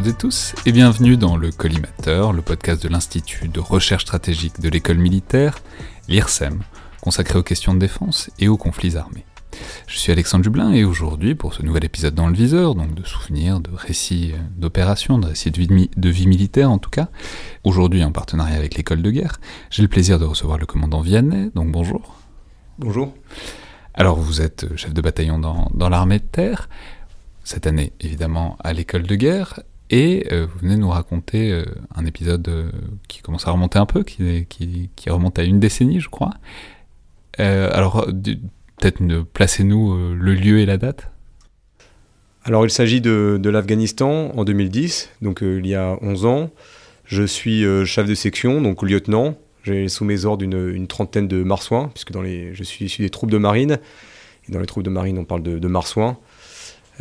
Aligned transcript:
Toutes 0.00 0.08
et 0.08 0.16
tous 0.16 0.54
et 0.64 0.72
bienvenue 0.72 1.18
dans 1.18 1.36
le 1.36 1.52
Collimateur, 1.52 2.32
le 2.32 2.40
podcast 2.40 2.82
de 2.82 2.88
l'Institut 2.88 3.48
de 3.48 3.60
recherche 3.60 4.04
stratégique 4.04 4.58
de 4.58 4.70
l'école 4.70 4.96
militaire, 4.96 5.58
l'IRSEM, 6.08 6.60
consacré 7.02 7.38
aux 7.38 7.42
questions 7.42 7.74
de 7.74 7.80
défense 7.80 8.30
et 8.38 8.48
aux 8.48 8.56
conflits 8.56 8.96
armés. 8.96 9.26
Je 9.86 9.98
suis 9.98 10.10
Alexandre 10.10 10.42
Dublin 10.42 10.72
et 10.72 10.84
aujourd'hui, 10.84 11.34
pour 11.34 11.52
ce 11.52 11.62
nouvel 11.62 11.84
épisode 11.84 12.14
dans 12.14 12.28
le 12.28 12.32
viseur, 12.32 12.74
donc 12.74 12.94
de 12.94 13.04
souvenirs, 13.04 13.60
de 13.60 13.68
récits 13.74 14.32
d'opérations, 14.56 15.18
de 15.18 15.26
récits 15.26 15.50
de 15.50 15.58
vie, 15.58 15.90
de 15.94 16.08
vie 16.08 16.26
militaire 16.26 16.70
en 16.70 16.78
tout 16.78 16.88
cas, 16.88 17.10
aujourd'hui 17.62 18.02
en 18.02 18.10
partenariat 18.10 18.56
avec 18.56 18.76
l'école 18.76 19.02
de 19.02 19.10
guerre, 19.10 19.38
j'ai 19.68 19.82
le 19.82 19.88
plaisir 19.88 20.18
de 20.18 20.24
recevoir 20.24 20.56
le 20.56 20.64
commandant 20.64 21.02
Vianney, 21.02 21.50
donc 21.54 21.70
bonjour. 21.70 22.16
Bonjour. 22.78 23.12
Alors 23.92 24.18
vous 24.18 24.40
êtes 24.40 24.74
chef 24.78 24.94
de 24.94 25.02
bataillon 25.02 25.38
dans, 25.38 25.70
dans 25.74 25.90
l'armée 25.90 26.20
de 26.20 26.24
terre, 26.24 26.70
cette 27.44 27.66
année 27.66 27.92
évidemment 28.00 28.56
à 28.64 28.72
l'école 28.72 29.02
de 29.02 29.14
guerre, 29.14 29.60
et 29.90 30.28
euh, 30.32 30.46
vous 30.46 30.60
venez 30.60 30.76
nous 30.76 30.88
raconter 30.88 31.50
euh, 31.50 31.64
un 31.94 32.06
épisode 32.06 32.48
euh, 32.48 32.70
qui 33.08 33.20
commence 33.20 33.46
à 33.48 33.50
remonter 33.50 33.78
un 33.78 33.86
peu, 33.86 34.04
qui, 34.04 34.46
remonte 35.08 35.38
à 35.38 35.42
une 35.42 35.58
décennie 35.58 36.00
je 36.00 36.08
crois. 36.08 36.34
alors 37.38 38.06
peut-être 38.78 39.02
placez-nous 39.32 40.14
le 40.14 40.34
lieu 40.34 40.60
et 40.60 40.66
la 40.66 40.78
date? 40.78 41.10
Alors 42.44 42.64
il 42.64 42.70
s'agit 42.70 43.00
de, 43.00 43.40
l'Afghanistan 43.44 44.30
en 44.36 44.44
2010, 44.44 45.10
donc 45.20 45.40
il 45.42 45.66
y 45.66 45.74
a 45.74 45.98
11 46.00 46.24
ans. 46.24 46.50
Je 47.04 47.24
suis 47.24 47.64
chef 47.84 48.06
de 48.06 48.14
section, 48.14 48.62
donc 48.62 48.82
lieutenant. 48.82 49.34
J'ai 49.64 49.88
sous 49.88 50.04
mes 50.04 50.24
ordres 50.24 50.44
une, 50.44 50.86
trentaine 50.86 51.28
de 51.28 51.42
marsouins, 51.42 51.88
puisque 51.88 52.12
je 52.12 52.62
suis 52.62 52.84
issu 52.86 53.02
des 53.02 53.10
troupes 53.10 53.30
de 53.30 53.38
marine. 53.38 53.78
Et 54.48 54.52
dans 54.52 54.60
les 54.60 54.66
troupes 54.66 54.84
de 54.84 54.90
marine, 54.90 55.18
on 55.18 55.24
parle 55.24 55.42
de, 55.42 55.58
de 55.58 55.68
marsouins 55.68 56.16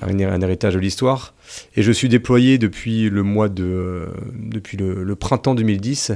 un, 0.01 0.41
héritage 0.41 0.73
de 0.73 0.79
l'histoire. 0.79 1.33
Et 1.75 1.81
je 1.81 1.91
suis 1.91 2.09
déployé 2.09 2.57
depuis 2.57 3.09
le 3.09 3.23
mois 3.23 3.49
de, 3.49 4.07
depuis 4.33 4.77
le, 4.77 5.15
printemps 5.15 5.55
2010 5.55 6.13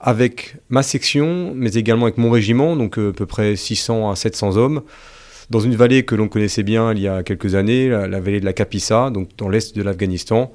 avec 0.00 0.56
ma 0.68 0.82
section, 0.82 1.52
mais 1.54 1.74
également 1.74 2.04
avec 2.04 2.18
mon 2.18 2.30
régiment, 2.30 2.76
donc 2.76 2.98
euh, 2.98 3.10
à 3.10 3.12
peu 3.12 3.26
près 3.26 3.56
600 3.56 4.10
à 4.10 4.16
700 4.16 4.56
hommes, 4.56 4.82
dans 5.48 5.60
une 5.60 5.74
vallée 5.74 6.04
que 6.04 6.14
l'on 6.14 6.28
connaissait 6.28 6.62
bien 6.62 6.92
il 6.92 7.00
y 7.00 7.08
a 7.08 7.22
quelques 7.22 7.54
années, 7.54 7.88
la, 7.88 8.20
vallée 8.20 8.40
de 8.40 8.44
la 8.44 8.52
Kapisa, 8.52 9.10
donc 9.10 9.30
dans 9.38 9.48
l'est 9.48 9.74
de 9.74 9.82
l'Afghanistan, 9.82 10.52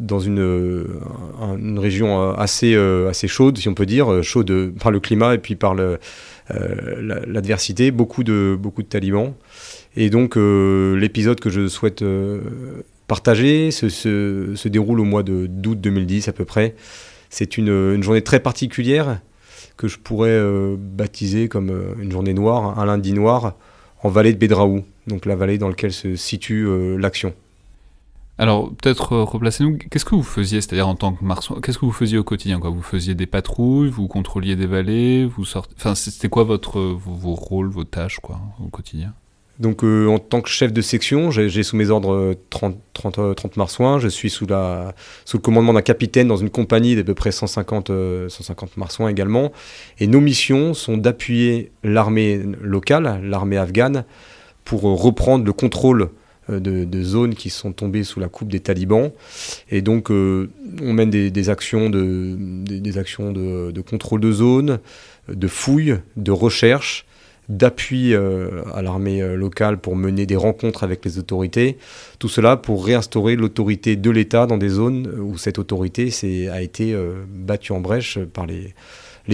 dans 0.00 0.18
une, 0.18 0.40
euh, 0.40 1.00
région 1.78 2.20
euh, 2.20 2.34
assez, 2.34 2.74
assez 3.08 3.28
chaude, 3.28 3.56
si 3.58 3.68
on 3.68 3.74
peut 3.74 3.86
dire, 3.86 4.22
chaude 4.22 4.72
par 4.78 4.90
le 4.92 5.00
climat 5.00 5.34
et 5.34 5.38
puis 5.38 5.54
par 5.54 5.74
l'adversité, 6.50 7.90
beaucoup, 7.90 8.22
de, 8.22 8.56
beaucoup 8.60 8.82
de 8.82 8.88
talibans. 8.88 9.32
Et 9.96 10.10
donc 10.10 10.36
euh, 10.36 10.96
l'épisode 10.96 11.40
que 11.40 11.50
je 11.50 11.68
souhaite 11.68 12.02
euh, 12.02 12.82
partager 13.06 13.70
se, 13.70 13.88
se, 13.88 14.54
se, 14.54 14.68
déroule 14.68 15.00
au 15.00 15.04
mois 15.04 15.22
d'août 15.22 15.80
2010 15.80 16.28
à 16.28 16.32
peu 16.32 16.44
près. 16.44 16.74
C'est 17.30 17.58
une, 17.58 17.68
une, 17.68 18.02
journée 18.02 18.22
très 18.22 18.40
particulière 18.40 19.20
que 19.76 19.88
je 19.88 19.98
pourrais 19.98 20.30
euh, 20.30 20.76
baptiser 20.78 21.48
comme 21.48 21.94
une 22.00 22.10
journée 22.10 22.34
noire, 22.34 22.78
un 22.78 22.86
lundi 22.86 23.12
noir, 23.12 23.54
en 24.02 24.08
vallée 24.08 24.32
de 24.32 24.38
Bedraou, 24.38 24.84
donc 25.06 25.26
la 25.26 25.36
vallée 25.36 25.58
dans 25.58 25.68
laquelle 25.68 25.92
se 25.92 26.16
situe 26.16 26.68
l'action. 26.98 27.34
Alors, 28.36 28.70
peut-être 28.74 29.16
replacez-nous. 29.16 29.78
Qu'est-ce 29.90 30.04
que 30.04 30.14
vous 30.14 30.22
faisiez, 30.22 30.60
c'est-à-dire 30.60 30.88
en 30.88 30.96
tant 30.96 31.12
que 31.12 31.24
marsouin 31.24 31.60
Qu'est-ce 31.62 31.78
que 31.78 31.86
vous 31.86 31.92
faisiez 31.92 32.18
au 32.18 32.24
quotidien 32.24 32.58
quoi? 32.58 32.70
Vous 32.70 32.82
faisiez 32.82 33.14
des 33.14 33.26
patrouilles, 33.26 33.90
vous 33.90 34.08
contrôliez 34.08 34.56
des 34.56 34.66
vallées, 34.66 35.24
vous 35.24 35.44
sortez. 35.44 35.74
Enfin, 35.78 35.94
c'était 35.94 36.28
quoi 36.28 36.42
votre 36.44 36.80
vos, 36.80 37.14
vos, 37.14 37.34
rôles, 37.34 37.68
vos 37.68 37.84
tâches, 37.84 38.18
quoi, 38.20 38.40
au 38.60 38.68
quotidien? 38.68 39.14
Donc 39.60 39.84
euh, 39.84 40.08
en 40.08 40.18
tant 40.18 40.40
que 40.40 40.48
chef 40.48 40.72
de 40.72 40.80
section, 40.80 41.30
j'ai 41.30 41.62
sous 41.62 41.76
mes 41.76 41.90
ordres 41.90 42.34
30, 42.50 42.76
30, 42.92 43.36
30, 43.36 43.56
marsouins. 43.56 44.00
Je 44.00 44.08
suis 44.08 44.28
sous, 44.28 44.46
le 44.46 45.38
commandement 45.38 45.72
d'un 45.72 45.82
capitaine 45.82 46.26
dans 46.26 46.36
une 46.36 46.50
compagnie 46.50 46.96
d'à 46.96 47.04
peu 47.04 47.14
près 47.14 47.30
150, 47.30 47.88
150 48.28 48.68
euh, 48.68 48.72
marsouins 48.76 49.08
également. 49.08 49.52
Et 50.00 50.08
nos 50.08 50.20
missions 50.20 50.74
sont 50.74 50.96
d'appuyer 50.96 51.70
l'armée 51.84 52.42
locale, 52.60 53.20
l'armée 53.22 53.56
afghane, 53.56 54.04
pour 54.64 54.88
euh, 54.88 54.94
reprendre 54.94 55.44
le 55.44 55.52
contrôle 55.52 56.10
de, 56.48 57.02
zones 57.02 57.34
qui 57.34 57.48
sont 57.48 57.72
tombées 57.72 58.04
sous 58.04 58.20
la 58.20 58.28
coupe 58.28 58.48
des 58.48 58.60
talibans. 58.60 59.12
Et 59.70 59.80
donc 59.80 60.10
on 60.10 60.92
mène 60.92 61.08
des, 61.08 61.48
actions, 61.48 61.88
de, 61.88 63.80
contrôle 63.80 64.20
de 64.20 64.30
zone, 64.30 64.78
de 65.28 65.48
fouille, 65.48 66.00
de 66.16 66.32
recherche 66.32 67.06
d'appui 67.48 68.14
euh, 68.14 68.62
à 68.74 68.82
l'armée 68.82 69.22
euh, 69.22 69.36
locale 69.36 69.78
pour 69.78 69.96
mener 69.96 70.26
des 70.26 70.36
rencontres 70.36 70.84
avec 70.84 71.04
les 71.04 71.18
autorités. 71.18 71.78
Tout 72.18 72.28
cela 72.28 72.56
pour 72.56 72.84
réinstaurer 72.84 73.36
l'autorité 73.36 73.96
de 73.96 74.10
l'État 74.10 74.46
dans 74.46 74.56
des 74.56 74.68
zones 74.68 75.06
où 75.20 75.36
cette 75.36 75.58
autorité 75.58 76.10
a 76.50 76.62
été 76.62 76.94
euh, 76.94 77.24
battue 77.28 77.72
en 77.72 77.80
brèche 77.80 78.18
par 78.18 78.46
les, 78.46 78.74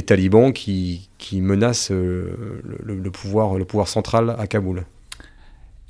talibans 0.03 0.53
qui, 0.53 1.09
menacent 1.35 1.91
le, 1.91 3.11
pouvoir, 3.11 3.89
central 3.89 4.35
à 4.39 4.47
Kaboul. 4.47 4.85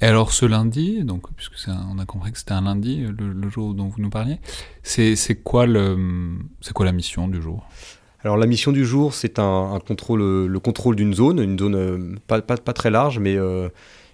Et 0.02 0.06
alors 0.06 0.32
ce 0.32 0.46
lundi, 0.46 1.04
donc 1.04 1.30
puisque 1.36 1.68
on 1.68 1.98
a 1.98 2.06
compris 2.06 2.32
que 2.32 2.38
c'était 2.38 2.52
un 2.52 2.62
lundi, 2.62 3.04
le, 3.06 3.50
jour 3.50 3.74
dont 3.74 3.88
vous 3.88 4.00
nous 4.00 4.08
parliez, 4.08 4.38
c'est 4.82 5.42
quoi 5.42 5.66
la 5.66 6.92
mission 6.92 7.28
du 7.28 7.42
jour? 7.42 7.66
Alors 8.22 8.36
la 8.36 8.46
mission 8.46 8.70
du 8.72 8.84
jour, 8.84 9.14
c'est 9.14 9.38
un, 9.38 9.72
un, 9.74 9.80
contrôle, 9.80 10.46
le 10.46 10.58
contrôle 10.58 10.96
d'une 10.96 11.14
zone, 11.14 11.40
une 11.40 11.58
zone 11.58 11.74
euh, 11.74 11.98
pas, 12.26 12.42
pas, 12.42 12.56
pas, 12.58 12.74
très 12.74 12.90
large, 12.90 13.18
mais 13.18 13.36
euh, 13.36 13.68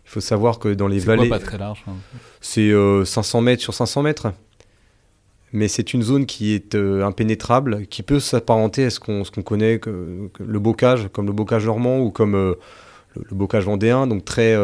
il 0.04 0.10
faut 0.10 0.20
savoir 0.20 0.60
que 0.60 0.68
dans 0.68 0.86
les 0.86 1.00
vallées... 1.00 1.28
Quoi, 1.28 1.38
pas 1.38 1.44
très 1.44 1.58
large 1.58 1.84
hein 1.88 1.94
C'est 2.40 2.70
euh, 2.70 3.04
500 3.04 3.40
mètres 3.40 3.62
sur 3.62 3.74
500 3.74 4.02
mètres. 4.02 4.32
Mais 5.52 5.66
c'est 5.66 5.92
une 5.92 6.02
zone 6.02 6.26
qui 6.26 6.52
est 6.52 6.76
euh, 6.76 7.04
impénétrable, 7.04 7.86
qui 7.86 8.02
peut 8.02 8.20
s'apparenter 8.20 8.84
à 8.84 8.90
ce 8.90 9.00
qu'on 9.00 9.24
connaît, 9.42 9.80
que, 9.80 10.28
que 10.32 10.42
le 10.42 10.58
bocage, 10.60 11.08
comme 11.12 11.26
le 11.26 11.32
bocage 11.32 11.66
normand 11.66 11.98
ou 11.98 12.10
comme 12.10 12.32
le, 12.32 12.58
le, 13.16 13.36
bocage 13.36 13.64
vendéen, 13.64 14.06
donc 14.06 14.24
très, 14.24 14.56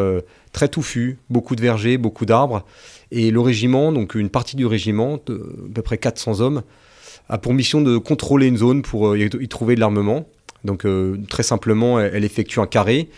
très 0.52 0.68
touffu, 0.68 1.18
beaucoup 1.30 1.56
de 1.56 1.62
vergers, 1.62 1.98
beaucoup 1.98 2.26
d'arbres. 2.26 2.64
Et 3.10 3.30
le 3.30 3.40
régiment, 3.40 3.90
donc 3.90 4.14
une 4.14 4.30
partie 4.30 4.54
du 4.54 4.66
régiment, 4.66 5.16
à 5.16 5.18
peu 5.74 5.82
près 5.82 5.98
400 5.98 6.40
hommes, 6.40 6.62
a 7.28 7.38
pour 7.38 7.54
mission 7.54 7.80
de 7.80 7.98
contrôler 7.98 8.46
une 8.46 8.56
zone 8.56 8.82
pour 8.82 9.08
euh, 9.08 9.18
y 9.18 9.48
trouver 9.48 9.74
de 9.74 9.80
l'armement. 9.80 10.26
Donc 10.64 10.84
euh, 10.84 11.18
très 11.28 11.42
simplement, 11.42 11.98
elle, 11.98 12.24
effectue 12.24 12.60
un 12.60 12.66
carré 12.66 13.08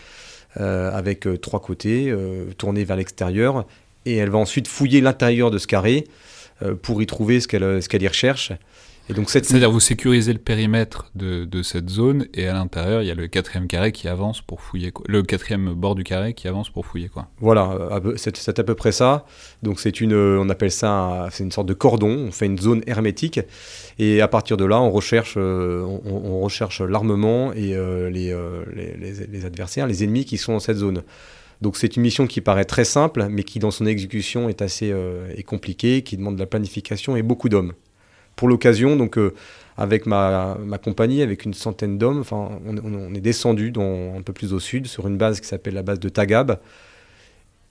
euh, 0.59 0.91
avec 0.91 1.27
trois 1.41 1.61
côtés 1.61 2.13
tournés 2.57 2.83
vers 2.83 2.95
l'extérieur 2.95 3.65
et 4.05 4.15
elle 4.15 4.29
va 4.29 4.37
ensuite 4.37 4.67
fouiller 4.67 5.01
l'intérieur 5.01 5.51
de 5.51 5.57
ce 5.57 5.67
carré 5.67 6.05
pour 6.81 7.01
y 7.01 7.05
trouver 7.05 7.39
ce 7.39 7.47
qu'elle 7.47 7.83
ce 7.83 7.89
qu'elle 7.89 8.03
y 8.03 8.07
recherche. 8.07 8.53
C'est-à-dire 9.07 9.69
vous 9.69 9.79
sécurisez 9.79 10.33
le 10.33 10.39
périmètre 10.39 11.11
de, 11.13 11.45
de 11.45 11.61
cette 11.61 11.89
zone 11.89 12.25
et 12.33 12.47
à 12.47 12.53
l'intérieur 12.53 13.03
il 13.03 13.07
y 13.07 13.11
a 13.11 13.15
le 13.15 13.27
quatrième 13.27 13.67
carré 13.67 13.91
qui 13.91 14.07
avance 14.07 14.41
pour 14.41 14.61
fouiller 14.61 14.91
quoi. 14.91 15.05
le 15.07 15.21
quatrième 15.21 15.73
bord 15.73 15.93
du 15.93 16.03
carré 16.03 16.33
qui 16.33 16.47
avance 16.47 16.69
pour 16.69 16.87
fouiller 16.87 17.09
quoi. 17.09 17.27
Voilà, 17.39 18.01
c'est 18.15 18.59
à 18.59 18.63
peu 18.63 18.73
près 18.73 18.91
ça. 18.91 19.25
Donc 19.61 19.79
c'est 19.79 20.01
une, 20.01 20.15
on 20.15 20.49
appelle 20.49 20.71
ça, 20.71 21.27
c'est 21.31 21.43
une 21.43 21.51
sorte 21.51 21.67
de 21.67 21.75
cordon. 21.75 22.25
On 22.27 22.31
fait 22.31 22.47
une 22.47 22.57
zone 22.57 22.81
hermétique 22.87 23.39
et 23.99 24.21
à 24.21 24.27
partir 24.27 24.57
de 24.57 24.65
là 24.65 24.81
on 24.81 24.89
recherche, 24.89 25.35
euh, 25.37 25.83
on, 25.83 26.11
on, 26.11 26.39
recherche 26.41 26.81
l'armement 26.81 27.53
et 27.53 27.75
euh, 27.75 28.09
les, 28.09 28.31
euh, 28.31 28.63
les, 28.73 28.97
les, 28.97 29.27
les, 29.27 29.45
adversaires, 29.45 29.85
les 29.85 30.03
ennemis 30.03 30.25
qui 30.25 30.37
sont 30.37 30.53
dans 30.53 30.59
cette 30.59 30.77
zone. 30.77 31.03
Donc 31.61 31.77
c'est 31.77 31.95
une 31.95 32.01
mission 32.01 32.25
qui 32.25 32.41
paraît 32.41 32.65
très 32.65 32.85
simple, 32.85 33.27
mais 33.29 33.43
qui 33.43 33.59
dans 33.59 33.71
son 33.71 33.85
exécution 33.85 34.49
est 34.49 34.61
assez 34.63 34.93
est 35.35 35.43
compliquée, 35.43 36.01
qui 36.01 36.17
demande 36.17 36.35
de 36.35 36.39
la 36.39 36.47
planification 36.47 37.15
et 37.15 37.21
beaucoup 37.21 37.49
d'hommes 37.49 37.73
pour 38.35 38.47
l'occasion, 38.47 38.95
donc 38.95 39.17
euh, 39.17 39.33
avec 39.77 40.05
ma, 40.05 40.57
ma, 40.63 40.77
compagnie, 40.77 41.21
avec 41.21 41.45
une 41.45 41.53
centaine 41.53 41.97
d'hommes, 41.97 42.19
enfin, 42.19 42.49
on, 42.65 43.13
est 43.13 43.21
descendu 43.21 43.73
un 43.77 44.21
peu 44.21 44.33
plus 44.33 44.53
au 44.53 44.59
sud, 44.59 44.87
sur 44.87 45.07
une 45.07 45.17
base 45.17 45.39
qui 45.39 45.47
s'appelle 45.47 45.73
la 45.73 45.83
base 45.83 45.99
de 45.99 46.09
Tagab. 46.09 46.59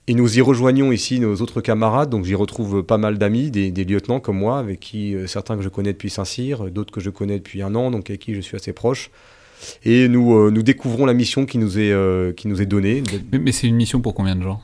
Et 0.07 0.13
nous 0.13 0.37
y 0.37 0.41
rejoignons 0.41 0.91
ici 0.91 1.19
nos 1.19 1.35
autres 1.37 1.61
camarades, 1.61 2.11
donc 2.11 2.25
j'y 2.25 2.35
retrouve 2.35 2.83
pas 2.83 2.99
mal 2.99 3.17
d'amis, 3.17 3.49
des, 3.49 3.71
lieutenants 3.71 4.19
comme 4.19 4.37
moi, 4.37 4.59
avec 4.59 4.79
qui 4.79 5.15
euh, 5.15 5.25
certains 5.25 5.57
que 5.57 5.63
je 5.63 5.69
connais 5.69 5.93
depuis 5.93 6.11
Saint-Cyr, 6.11 6.69
d'autres 6.69 6.93
que 6.93 7.01
je 7.01 7.09
connais 7.09 7.37
depuis 7.39 7.63
un 7.63 7.73
an, 7.73 7.89
donc 7.89 8.09
avec 8.09 8.21
qui 8.21 8.35
je 8.35 8.41
suis 8.41 8.55
assez 8.55 8.73
proche. 8.73 9.09
Et 9.83 10.07
nous, 10.07 10.35
euh, 10.35 10.51
nous 10.51 10.61
découvrons 10.61 11.07
la 11.07 11.13
mission 11.13 11.47
qui 11.47 11.57
nous 11.57 11.79
est, 11.79 12.35
qui 12.35 12.47
nous 12.47 12.61
est 12.61 12.67
donnée. 12.67 13.01
Mais, 13.31 13.51
c'est 13.51 13.67
une 13.67 13.75
mission 13.75 13.99
pour 13.99 14.13
combien 14.13 14.35
de 14.35 14.43
gens 14.43 14.61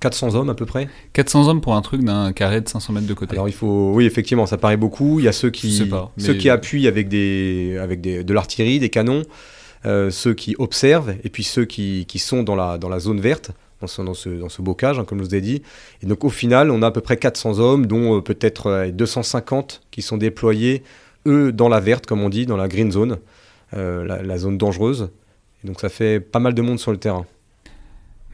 400 0.00 0.34
hommes 0.34 0.50
à 0.50 0.54
peu 0.54 0.66
près. 0.66 0.88
400 1.12 1.48
hommes 1.48 1.60
pour 1.60 1.74
un 1.74 1.82
truc 1.82 2.02
d'un 2.02 2.32
carré 2.32 2.60
de 2.60 2.68
500 2.68 2.92
mètres 2.92 3.06
de 3.06 3.14
côté. 3.14 3.32
Alors 3.32 3.48
il 3.48 3.54
faut, 3.54 3.92
oui 3.94 4.06
effectivement, 4.06 4.46
ça 4.46 4.58
paraît 4.58 4.76
beaucoup. 4.76 5.18
Il 5.20 5.24
y 5.24 5.28
a 5.28 5.32
ceux 5.32 5.50
qui, 5.50 5.84
pas, 5.86 6.12
ceux 6.18 6.34
qui 6.34 6.50
appuient 6.50 6.86
avec 6.86 7.08
des, 7.08 7.78
avec 7.80 8.00
des, 8.00 8.24
de 8.24 8.34
l'artillerie, 8.34 8.78
des 8.78 8.90
canons, 8.90 9.22
euh, 9.84 10.10
ceux 10.10 10.34
qui 10.34 10.54
observent, 10.58 11.14
et 11.24 11.30
puis 11.30 11.44
ceux 11.44 11.64
qui, 11.64 12.06
qui, 12.06 12.18
sont 12.18 12.42
dans 12.42 12.54
la, 12.56 12.78
dans 12.78 12.88
la 12.88 12.98
zone 12.98 13.20
verte, 13.20 13.52
dans 13.80 13.86
ce, 13.86 14.02
dans 14.02 14.14
ce, 14.14 14.28
dans 14.28 14.48
ce 14.48 14.62
bocage, 14.62 14.98
hein, 14.98 15.04
comme 15.04 15.18
je 15.18 15.24
vous 15.24 15.34
ai 15.34 15.40
dit. 15.40 15.62
Et 16.02 16.06
donc 16.06 16.24
au 16.24 16.30
final, 16.30 16.70
on 16.70 16.82
a 16.82 16.88
à 16.88 16.90
peu 16.90 17.00
près 17.00 17.16
400 17.16 17.58
hommes, 17.58 17.86
dont 17.86 18.18
euh, 18.18 18.20
peut-être 18.20 18.66
euh, 18.66 18.90
250 18.90 19.82
qui 19.90 20.02
sont 20.02 20.16
déployés, 20.16 20.82
eux, 21.26 21.52
dans 21.52 21.68
la 21.68 21.80
verte, 21.80 22.06
comme 22.06 22.22
on 22.22 22.28
dit, 22.28 22.46
dans 22.46 22.56
la 22.56 22.68
green 22.68 22.92
zone, 22.92 23.18
euh, 23.74 24.04
la, 24.04 24.22
la, 24.22 24.38
zone 24.38 24.58
dangereuse. 24.58 25.10
Et 25.64 25.66
donc 25.66 25.80
ça 25.80 25.88
fait 25.88 26.20
pas 26.20 26.38
mal 26.38 26.54
de 26.54 26.62
monde 26.62 26.78
sur 26.78 26.92
le 26.92 26.98
terrain. 26.98 27.26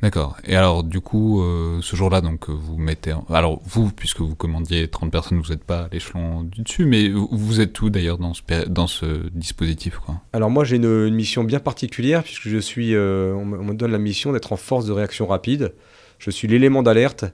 D'accord. 0.03 0.37
Et 0.45 0.57
alors, 0.57 0.83
du 0.83 1.01
coup, 1.01 1.41
euh, 1.41 1.79
ce 1.81 1.95
jour-là, 1.95 2.21
donc, 2.21 2.51
vous 2.51 2.77
mettez. 2.77 3.15
Alors, 3.31 3.61
vous, 3.65 3.89
puisque 3.93 4.21
vous 4.21 4.35
commandiez 4.35 4.89
30 4.89 5.13
personnes, 5.13 5.41
vous 5.41 5.51
n'êtes 5.51 5.63
pas 5.63 5.83
à 5.83 5.89
l'échelon 5.93 6.43
du 6.43 6.63
dessus, 6.63 6.85
mais 6.87 7.09
vous 7.09 7.61
êtes 7.61 7.81
où 7.81 7.89
d'ailleurs 7.89 8.19
dans 8.19 8.35
ce, 8.35 8.43
dans 8.69 8.89
ce 8.89 9.29
dispositif 9.33 9.99
quoi? 9.99 10.21
Alors, 10.33 10.51
moi, 10.51 10.65
j'ai 10.65 10.77
une, 10.77 11.15
mission 11.15 11.45
bien 11.45 11.61
particulière, 11.61 12.25
puisque 12.25 12.49
je 12.49 12.59
suis. 12.59 12.97
Euh, 12.97 13.33
on, 13.33 13.45
me 13.45 13.75
donne 13.75 13.93
la 13.93 13.99
mission 13.99 14.33
d'être 14.33 14.53
en 14.53 14.57
force 14.57 14.87
de 14.87 14.93
réaction 14.93 15.29
rapide. 15.29 15.73
Je 16.19 16.33
suis 16.33 16.49
l'élément 16.49 16.83
d'alerte 16.83 17.25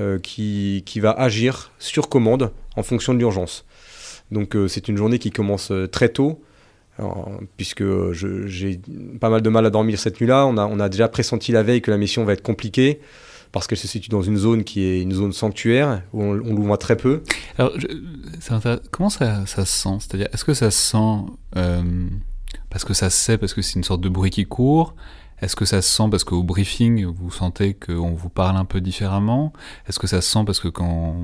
euh, 0.00 0.18
qui, 0.18 0.82
qui, 0.86 0.98
va 0.98 1.12
agir 1.12 1.70
sur 1.78 2.08
commande 2.08 2.50
en 2.74 2.82
fonction 2.82 3.14
de 3.14 3.20
l'urgence. 3.20 3.64
Donc, 4.32 4.56
c'est 4.66 4.88
une 4.88 4.96
journée 4.96 5.20
qui 5.20 5.30
commence 5.30 5.72
très 5.92 6.08
tôt 6.10 6.42
puisque 7.56 7.84
j'ai 8.12 8.80
pas 9.20 9.30
mal 9.30 9.42
de 9.42 9.48
mal 9.48 9.64
à 9.66 9.70
dormir 9.70 9.98
cette 9.98 10.20
nuit-là. 10.20 10.46
On 10.46 10.80
a, 10.80 10.88
déjà 10.88 11.08
pressenti 11.08 11.52
la 11.52 11.62
veille 11.62 11.80
que 11.80 11.90
la 11.90 11.96
mission 11.96 12.24
va 12.24 12.32
être 12.32 12.42
compliquée 12.42 13.00
parce 13.52 13.66
qu'elle 13.66 13.78
se 13.78 13.88
situe 13.88 14.10
dans 14.10 14.22
une 14.22 14.36
zone 14.36 14.64
qui 14.64 14.82
est 14.82 15.00
une 15.00 15.12
zone 15.12 15.32
sanctuaire 15.32 16.02
où 16.12 16.22
on, 16.22 16.54
voit 16.54 16.76
très 16.76 16.96
peu. 16.96 17.22
Alors, 17.56 17.72
comment 18.90 19.10
ça, 19.10 19.46
ça 19.46 19.64
se 19.64 19.82
sent? 19.82 19.96
C'est-à-dire, 20.00 20.28
est-ce 20.32 20.44
que 20.44 20.54
ça 20.54 20.70
se 20.70 20.78
sent 20.78 21.32
euh, 21.56 21.82
parce 22.70 22.84
que 22.84 22.94
ça 22.94 23.10
se 23.10 23.16
sait, 23.16 23.38
parce 23.38 23.54
que 23.54 23.62
c'est 23.62 23.74
une 23.74 23.84
sorte 23.84 24.00
de 24.00 24.08
bruit 24.08 24.30
qui 24.30 24.44
court? 24.44 24.94
Est-ce 25.40 25.54
que 25.54 25.64
ça 25.64 25.82
se 25.82 25.88
sent 25.88 26.08
parce 26.10 26.24
qu'au 26.24 26.42
briefing, 26.42 27.04
vous 27.04 27.30
sentez 27.30 27.74
qu'on 27.74 28.12
vous 28.12 28.28
parle 28.28 28.56
un 28.56 28.64
peu 28.64 28.80
différemment? 28.80 29.52
Est-ce 29.88 29.98
que 29.98 30.08
ça 30.08 30.20
se 30.20 30.28
sent 30.30 30.44
parce 30.44 30.58
que, 30.58 30.68
quand, 30.68 31.16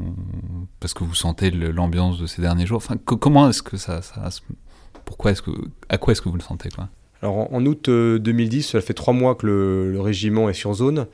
parce 0.79 0.94
que 0.94 1.03
vous 1.03 1.15
sentez 1.15 1.50
l'ambiance 1.50 2.19
de 2.19 2.27
ces 2.27 2.41
derniers 2.41 2.67
jours? 2.67 2.77
Enfin, 2.77 2.97
Comment 2.97 3.49
est-ce 3.49 3.62
que 3.62 3.77
ça, 3.77 4.03
ça, 4.03 4.29
pourquoi 5.05 5.33
est-ce 5.33 5.43
que, 5.43 5.51
à 5.89 5.99
quoi 5.99 6.12
est-ce 6.12 6.23
que 6.23 6.29
vous 6.29 6.37
le 6.37 6.43
sentez 6.43 6.69
quoi 6.71 6.89
Alors 7.23 7.53
en, 7.53 7.65
août 7.67 7.89
2010, 7.89 8.67
euh, 8.75 8.81
ça 8.81 8.87
fait 8.87 8.95
trois 8.95 9.15
mois 9.15 9.35
que 9.35 9.47
le, 9.47 10.01
régiment 10.01 10.49
est 10.49 10.55
sur 10.55 10.75
zone. 10.75 11.06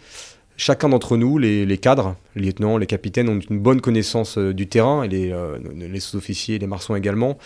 Chacun 0.56 0.90
d'entre 0.90 1.16
nous, 1.16 1.38
les, 1.38 1.78
cadres, 1.78 2.16
les 2.36 2.46
lieutenants, 2.46 2.76
les 2.76 2.86
capitaines, 2.86 3.28
ont 3.28 3.38
une 3.38 3.60
bonne 3.60 3.80
connaissance 3.80 4.36
euh, 4.36 4.52
du 4.52 4.68
terrain, 4.68 5.02
et 5.02 5.08
les, 5.08 5.32
euh, 5.32 5.58
les 5.74 6.00
sous-officiers, 6.00 6.58
les 6.58 6.66
marsons 6.66 6.94
également. 6.94 7.38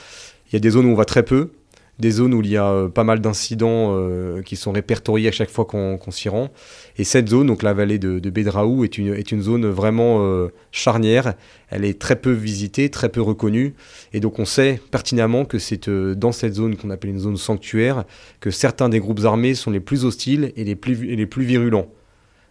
Il 0.49 0.55
y 0.55 0.57
a 0.57 0.61
des 0.61 0.71
zones 0.71 0.87
où 0.87 0.91
on 0.91 0.97
va 0.97 1.05
très 1.05 1.23
peu, 1.23 1.51
des 1.99 2.11
zones 2.11 2.35
où 2.35 2.43
il 2.43 2.49
y 2.49 2.57
a 2.57 2.67
euh, 2.67 2.89
pas 2.89 3.05
mal 3.05 3.21
d'incidents 3.21 3.91
euh, 3.93 4.43
qui 4.43 4.57
sont 4.57 4.73
répertoriés 4.73 5.29
à 5.29 5.33
chaque 5.33 5.51
fois 5.51 5.65
qu'on 5.65 5.99
s'y 6.11 6.29
rend. 6.29 6.51
Et 6.99 7.05
cette 7.05 7.29
zone, 7.29 7.47
donc 7.47 7.63
la 7.63 7.73
vallée 7.73 7.99
de, 7.99 8.19
de 8.19 8.31
Bedraou, 8.31 8.85
est 8.85 8.99
une, 8.99 9.15
est 9.15 9.31
une 9.33 9.43
zone 9.43 9.67
vraiment 9.67 10.19
euh, 10.21 10.49
charnière. 10.73 11.35
Elle 11.71 11.85
est 11.85 11.99
très 11.99 12.17
peu 12.17 12.33
visitée, 12.33 12.91
très 12.91 13.09
peu 13.09 13.21
reconnue. 13.21 13.75
Et 14.13 14.21
donc 14.21 14.39
on 14.39 14.45
sait 14.45 14.81
pertinemment 14.91 15.45
que 15.45 15.59
c'est 15.59 15.89
dans 15.89 16.33
cette 16.33 16.55
zone 16.55 16.77
qu'on 16.77 16.91
appelle 16.91 17.11
une 17.11 17.21
zone 17.21 17.37
sanctuaire 17.37 18.05
que 18.41 18.51
certains 18.51 18.89
des 18.89 19.01
groupes 19.01 19.25
armés 19.25 19.55
sont 19.55 19.71
les 19.71 19.81
plus 19.81 20.05
hostiles 20.05 20.53
et 20.57 20.65
les 20.65 20.77
plus, 20.77 21.11
et 21.11 21.17
les 21.17 21.27
plus 21.27 21.45
virulents. 21.45 21.89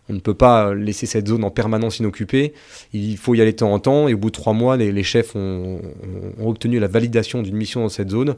On 0.10 0.14
ne 0.14 0.20
peut 0.20 0.34
pas 0.34 0.74
laisser 0.74 1.06
cette 1.06 1.28
zone 1.28 1.46
en 1.46 1.50
permanence 1.50 2.00
inoccupée. 2.00 2.54
Il 2.92 3.16
faut 3.18 3.36
y 3.36 3.42
aller 3.42 3.54
de 3.54 3.58
temps 3.58 3.74
en 3.74 3.80
temps. 3.80 4.08
Et 4.10 4.14
au 4.14 4.18
bout 4.18 4.30
de 4.30 4.36
trois 4.36 4.54
mois, 4.54 4.76
les, 4.76 5.04
chefs 5.04 5.36
ont, 5.36 5.80
obtenu 6.44 6.80
la 6.80 6.88
validation 6.88 7.42
d'une 7.42 7.56
mission 7.56 7.82
dans 7.82 7.90
cette 7.90 8.10
zone. 8.10 8.36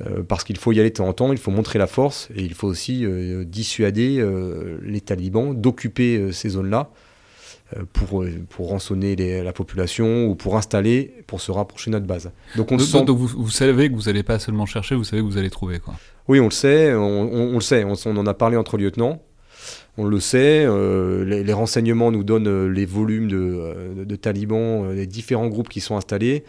Euh, 0.00 0.22
parce 0.22 0.44
qu'il 0.44 0.56
faut 0.56 0.72
y 0.72 0.80
aller 0.80 0.90
de 0.90 0.94
temps 0.94 1.08
en 1.08 1.12
temps, 1.12 1.32
il 1.32 1.38
faut 1.38 1.50
montrer 1.50 1.78
la 1.78 1.86
force 1.86 2.28
et 2.34 2.42
il 2.42 2.54
faut 2.54 2.66
aussi 2.66 3.04
euh, 3.04 3.44
dissuader 3.44 4.18
euh, 4.18 4.78
les 4.82 5.00
talibans 5.00 5.54
d'occuper 5.54 6.32
ces 6.32 6.50
zones-là 6.50 6.90
pour, 7.94 8.22
pour 8.50 8.68
rançonner 8.68 9.16
la 9.42 9.52
population 9.54 10.26
ou 10.26 10.34
pour 10.34 10.58
installer, 10.58 11.14
pour 11.26 11.40
se 11.40 11.50
rapprocher 11.50 11.90
de 11.90 11.92
notre 11.92 12.06
base. 12.06 12.30
Donc, 12.54 12.70
on 12.70 12.76
donc, 12.76 13.06
donc 13.06 13.16
vous, 13.16 13.48
savez 13.48 13.88
que 13.88 13.94
vous 13.94 14.02
n'allez 14.02 14.22
pas 14.22 14.38
seulement 14.38 14.66
chercher, 14.66 14.94
vous 14.94 15.04
savez 15.04 15.22
que 15.22 15.26
vous 15.26 15.38
allez 15.38 15.48
trouver 15.48 15.78
quoi. 15.78 15.94
Oui, 16.28 16.38
on 16.38 16.44
le 16.44 16.50
sait, 16.50 16.92
on, 16.92 17.54
le 17.54 17.60
sait, 17.60 17.84
on, 17.84 18.16
en 18.16 18.26
a 18.26 18.34
parlé 18.34 18.58
entre 18.58 18.76
lieutenants. 18.76 19.22
On 19.96 20.04
le 20.04 20.20
sait, 20.20 20.66
les, 21.24 21.52
renseignements 21.54 22.12
nous 22.12 22.24
donnent 22.24 22.68
les 22.68 22.84
volumes 22.84 23.28
de, 23.28 24.04
de 24.04 24.16
talibans, 24.16 24.92
les 24.92 25.06
différents 25.06 25.48
groupes 25.48 25.70
qui 25.70 25.80
sont 25.80 25.96
installés. 25.96 26.44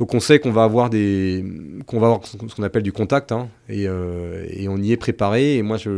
Donc 0.00 0.14
on 0.14 0.20
sait 0.20 0.38
qu'on 0.38 0.50
va 0.50 0.64
avoir 0.64 0.88
des, 0.88 1.44
qu'on 1.86 2.00
va 2.00 2.06
avoir 2.06 2.26
ce 2.26 2.38
qu'on 2.38 2.62
appelle 2.62 2.82
du 2.82 2.90
contact, 2.90 3.32
hein, 3.32 3.50
euh, 3.68 4.46
et, 4.48 4.66
on 4.66 4.78
y 4.78 4.92
est 4.92 4.96
préparé. 4.96 5.58
Et 5.58 5.62
moi, 5.62 5.76
je, 5.76 5.90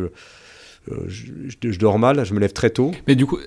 euh, 0.90 1.06
je, 1.06 1.78
dors 1.78 2.00
mal, 2.00 2.24
je 2.24 2.34
me 2.34 2.40
lève 2.40 2.52
très 2.52 2.70
tôt. 2.70 2.90
Mais 3.06 3.14
du 3.14 3.26
coup, 3.26 3.38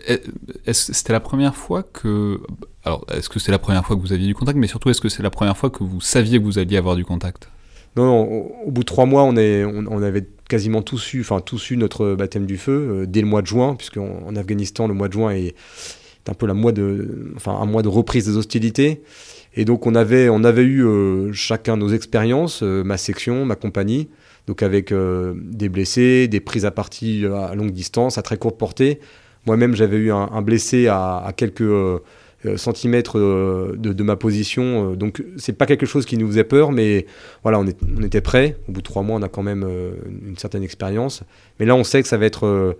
c'était 0.71 1.11
la 1.11 1.19
première 1.19 1.57
fois 1.57 1.83
que, 1.83 2.39
alors, 2.85 3.05
est-ce 3.13 3.27
que 3.27 3.37
c'est 3.37 3.51
la 3.51 3.59
première 3.59 3.85
fois 3.85 3.97
que 3.97 4.01
vous 4.01 4.13
aviez 4.13 4.27
du 4.27 4.33
contact, 4.33 4.57
mais 4.57 4.67
surtout, 4.67 4.89
est-ce 4.89 5.01
que 5.01 5.09
c'est 5.09 5.23
la 5.23 5.29
première 5.29 5.57
fois 5.57 5.69
que 5.69 5.83
vous 5.83 5.99
saviez 5.99 6.39
que 6.39 6.45
vous 6.45 6.57
alliez 6.57 6.77
avoir 6.77 6.95
du 6.95 7.03
contact? 7.03 7.49
Non, 7.97 8.05
non, 8.05 8.23
au, 8.65 8.71
bout 8.71 8.83
de 8.83 8.85
trois 8.85 9.05
mois, 9.05 9.23
on, 9.23 9.35
est, 9.35 9.65
on, 9.65 10.01
avait 10.01 10.25
quasiment 10.47 10.81
tous 10.81 11.15
eu, 11.15 11.19
enfin 11.19 11.41
tous 11.41 11.71
eu 11.71 11.75
notre 11.75 12.15
baptême 12.15 12.45
du 12.45 12.57
feu 12.57 13.01
euh, 13.01 13.05
dès 13.05 13.19
le 13.19 13.27
mois 13.27 13.41
de 13.41 13.47
juin, 13.47 13.75
puisque 13.75 13.97
en 13.97 14.33
Afghanistan, 14.37 14.87
le 14.87 14.93
mois 14.93 15.09
de 15.09 15.13
juin 15.13 15.31
est, 15.31 15.47
est 15.47 16.29
un 16.29 16.33
peu 16.33 16.45
la 16.45 16.53
mois 16.53 16.71
de, 16.71 17.33
enfin 17.35 17.51
un 17.59 17.65
mois 17.65 17.81
de 17.81 17.89
reprise 17.89 18.25
des 18.25 18.37
hostilités. 18.37 19.01
Et 19.55 19.65
donc 19.65 19.85
on 19.87 19.95
avait, 19.95 20.29
on 20.29 20.43
avait 20.43 20.63
eu 20.63 20.85
euh, 20.85 21.31
chacun 21.31 21.77
nos 21.77 21.89
expériences, 21.89 22.61
euh, 22.61 22.83
ma 22.83 22.97
section, 22.97 23.45
ma 23.45 23.55
compagnie, 23.55 24.09
donc 24.47 24.61
avec 24.61 24.91
euh, 24.91 25.33
des 25.37 25.69
blessés, 25.69 26.27
des 26.27 26.41
prises 26.41 26.65
à 26.65 26.71
partie 26.71 27.25
à 27.25 27.55
longue 27.55 27.71
distance, 27.71 28.17
à 28.17 28.21
très 28.21 28.37
courte 28.37 28.57
portée. 28.57 28.99
Moi-même 29.45 29.75
j'avais 29.75 29.97
eu 29.97 30.11
un, 30.11 30.41
blessé 30.41 30.87
à, 30.87 31.31
quelques 31.37 32.01
centimètres 32.55 33.19
de, 33.19 34.03
ma 34.03 34.15
position, 34.15 34.95
donc 34.95 35.23
c'est 35.37 35.53
pas 35.53 35.67
quelque 35.67 35.85
chose 35.85 36.07
qui 36.07 36.17
nous 36.17 36.25
faisait 36.25 36.43
peur, 36.43 36.71
mais 36.71 37.05
voilà, 37.43 37.59
on, 37.59 37.65
on 37.95 38.01
était 38.01 38.21
prêts. 38.21 38.57
Au 38.67 38.71
bout 38.71 38.81
de 38.81 38.85
trois 38.85 39.03
mois, 39.03 39.19
on 39.19 39.21
a 39.21 39.29
quand 39.29 39.43
même 39.43 39.63
une 40.27 40.35
certaine 40.35 40.63
expérience. 40.63 41.21
Mais 41.59 41.67
là, 41.67 41.75
on 41.75 41.83
sait 41.83 42.01
que 42.01 42.07
ça 42.07 42.17
va 42.17 42.25
être 42.25 42.75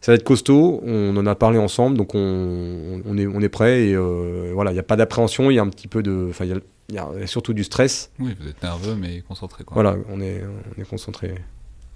ça 0.00 0.12
va 0.12 0.16
être 0.16 0.24
costaud, 0.24 0.80
on 0.84 1.16
en 1.16 1.26
a 1.26 1.34
parlé 1.34 1.58
ensemble, 1.58 1.96
donc 1.96 2.14
on, 2.14 3.02
on 3.04 3.18
est, 3.18 3.26
on 3.26 3.40
est 3.40 3.48
prêt. 3.48 3.88
Et 3.88 3.94
euh, 3.94 4.50
voilà, 4.54 4.70
il 4.70 4.74
n'y 4.74 4.80
a 4.80 4.84
pas 4.84 4.96
d'appréhension, 4.96 5.50
il 5.50 5.54
y 5.54 5.58
a 5.58 5.62
un 5.62 5.68
petit 5.68 5.88
peu 5.88 6.02
de. 6.02 6.28
Enfin, 6.30 6.44
il 6.44 6.94
y, 6.94 6.98
a 6.98 7.26
surtout 7.26 7.54
du 7.54 7.64
stress. 7.64 8.10
Oui, 8.18 8.36
vous 8.40 8.48
êtes 8.48 8.62
nerveux, 8.62 8.94
mais 8.94 9.22
concentré. 9.22 9.64
Quoi. 9.64 9.74
Voilà, 9.74 9.96
on 10.08 10.20
est, 10.20 10.44
on 10.44 10.80
est 10.80 10.88
concentré. 10.88 11.34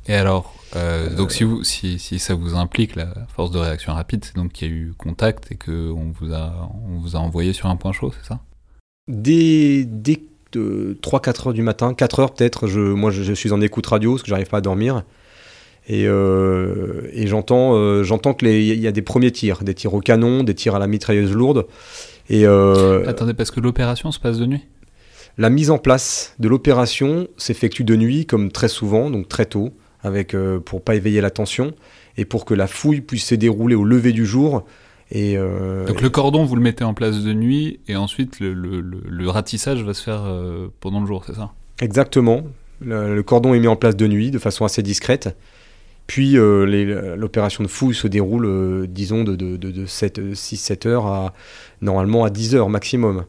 Et 0.08 0.14
alors, 0.14 0.55
euh, 0.76 1.14
donc 1.14 1.31
si, 1.31 1.44
vous, 1.44 1.62
si, 1.62 1.99
si, 1.99 2.19
ça 2.19 2.35
vous 2.35 2.56
implique 2.56 2.97
la 2.97 3.12
force 3.29 3.50
de 3.50 3.58
réaction 3.58 3.93
rapide, 3.93 4.25
c'est 4.25 4.35
donc 4.35 4.52
qu'il 4.52 4.69
y 4.69 4.70
a 4.70 4.75
eu 4.75 4.94
contact 4.97 5.52
et 5.52 5.56
qu'on 5.56 6.12
vous, 6.19 6.32
a, 6.32 6.70
on 6.88 6.99
vous 6.99 7.17
a 7.17 7.19
envoyé 7.19 7.52
sur 7.52 7.69
un 7.69 7.76
point 7.76 7.93
chaud, 7.93 8.12
c'est 8.19 8.26
ça? 8.26 8.41
Dès, 9.08 9.85
dès 9.85 10.20
3-4 10.52 11.49
heures 11.49 11.55
du 11.55 11.62
matin, 11.62 11.94
4 11.94 12.21
heures 12.21 12.35
peut-être, 12.35 12.66
je, 12.66 12.80
moi 12.80 13.11
je, 13.11 13.23
je, 13.23 13.33
suis 13.35 13.52
en 13.52 13.61
écoute 13.61 13.87
radio 13.87 14.12
parce 14.12 14.23
que 14.23 14.28
j'arrive 14.28 14.49
pas 14.49 14.59
à 14.59 14.62
dormir. 14.62 15.04
Et, 15.88 16.04
euh, 16.06 17.10
et 17.12 17.26
j'entends, 17.26 17.75
euh, 17.75 18.02
j'entends 18.04 18.34
qu'il 18.34 18.60
y 18.62 18.87
a 18.87 18.92
des 18.92 19.02
premiers 19.02 19.32
tirs, 19.32 19.62
des 19.64 19.75
tirs 19.75 19.94
au 19.94 20.00
canon, 20.00 20.44
des 20.44 20.54
tirs 20.54 20.75
à 20.75 20.78
la 20.78 20.87
mitrailleuse 20.87 21.32
lourde. 21.32 21.66
Et 22.28 22.46
euh, 22.46 23.08
Attendez, 23.08 23.34
parce 23.34 23.50
que 23.50 23.60
l'opération 23.60 24.12
se 24.12 24.20
passe 24.20 24.38
de 24.38 24.46
nuit 24.46 24.62
La 25.38 25.50
mise 25.50 25.70
en 25.70 25.78
place 25.78 26.34
de 26.38 26.49
l'opération 26.49 27.28
s'effectue 27.37 27.82
de 27.82 27.96
nuit, 27.96 28.26
comme 28.26 28.52
très 28.52 28.68
souvent, 28.68 29.10
donc 29.10 29.28
très 29.28 29.46
tôt, 29.46 29.70
avec, 30.02 30.37
pour 30.64 30.82
pas 30.82 30.94
éveiller 30.94 31.20
l'attention 31.20 31.72
et 32.16 32.25
pour 32.25 32.44
que 32.44 32.54
la 32.54 32.66
fouille 32.66 33.00
puisse 33.00 33.26
se 33.26 33.34
dérouler 33.34 33.75
au 33.75 33.84
lever 33.84 34.12
du 34.12 34.26
jour. 34.26 34.64
Et 35.10 35.37
Donc 35.37 36.02
le 36.02 36.08
cordon, 36.08 36.44
vous 36.44 36.54
le 36.54 36.62
mettez 36.62 36.84
en 36.84 36.94
place 36.94 37.25
de 37.25 37.32
nuit 37.32 37.80
et 37.88 37.96
ensuite 37.96 38.38
le, 38.38 38.52
le, 38.52 38.80
le 38.80 39.28
ratissage 39.28 39.82
va 39.82 39.92
se 39.92 40.02
faire 40.02 40.22
pendant 40.78 41.00
le 41.00 41.06
jour, 41.06 41.25
c'est 41.26 41.34
ça? 41.34 41.50
Exactement. 41.80 42.44
le, 42.80 43.20
cordon 43.22 43.54
est 43.54 43.58
mis 43.60 43.66
en 43.66 43.76
place 43.76 43.96
de 43.96 44.06
nuit 44.06 44.30
de 44.30 44.38
façon 44.38 44.64
assez 44.64 44.82
discrète. 44.82 45.37
Puis 46.07 46.37
euh, 46.37 47.16
l'opération 47.16 47.62
de 47.62 47.69
fouille 47.69 47.95
se 47.95 48.09
déroule, 48.09 48.47
euh, 48.47 48.87
disons, 48.88 49.23
de, 49.23 49.37
de, 49.37 49.87
6-7 49.87 50.88
heures 50.88 51.07
à 51.07 51.35
normalement 51.83 52.25
à 52.25 52.30
10 52.30 52.57
heures 52.57 52.69
maximum. 52.69 53.25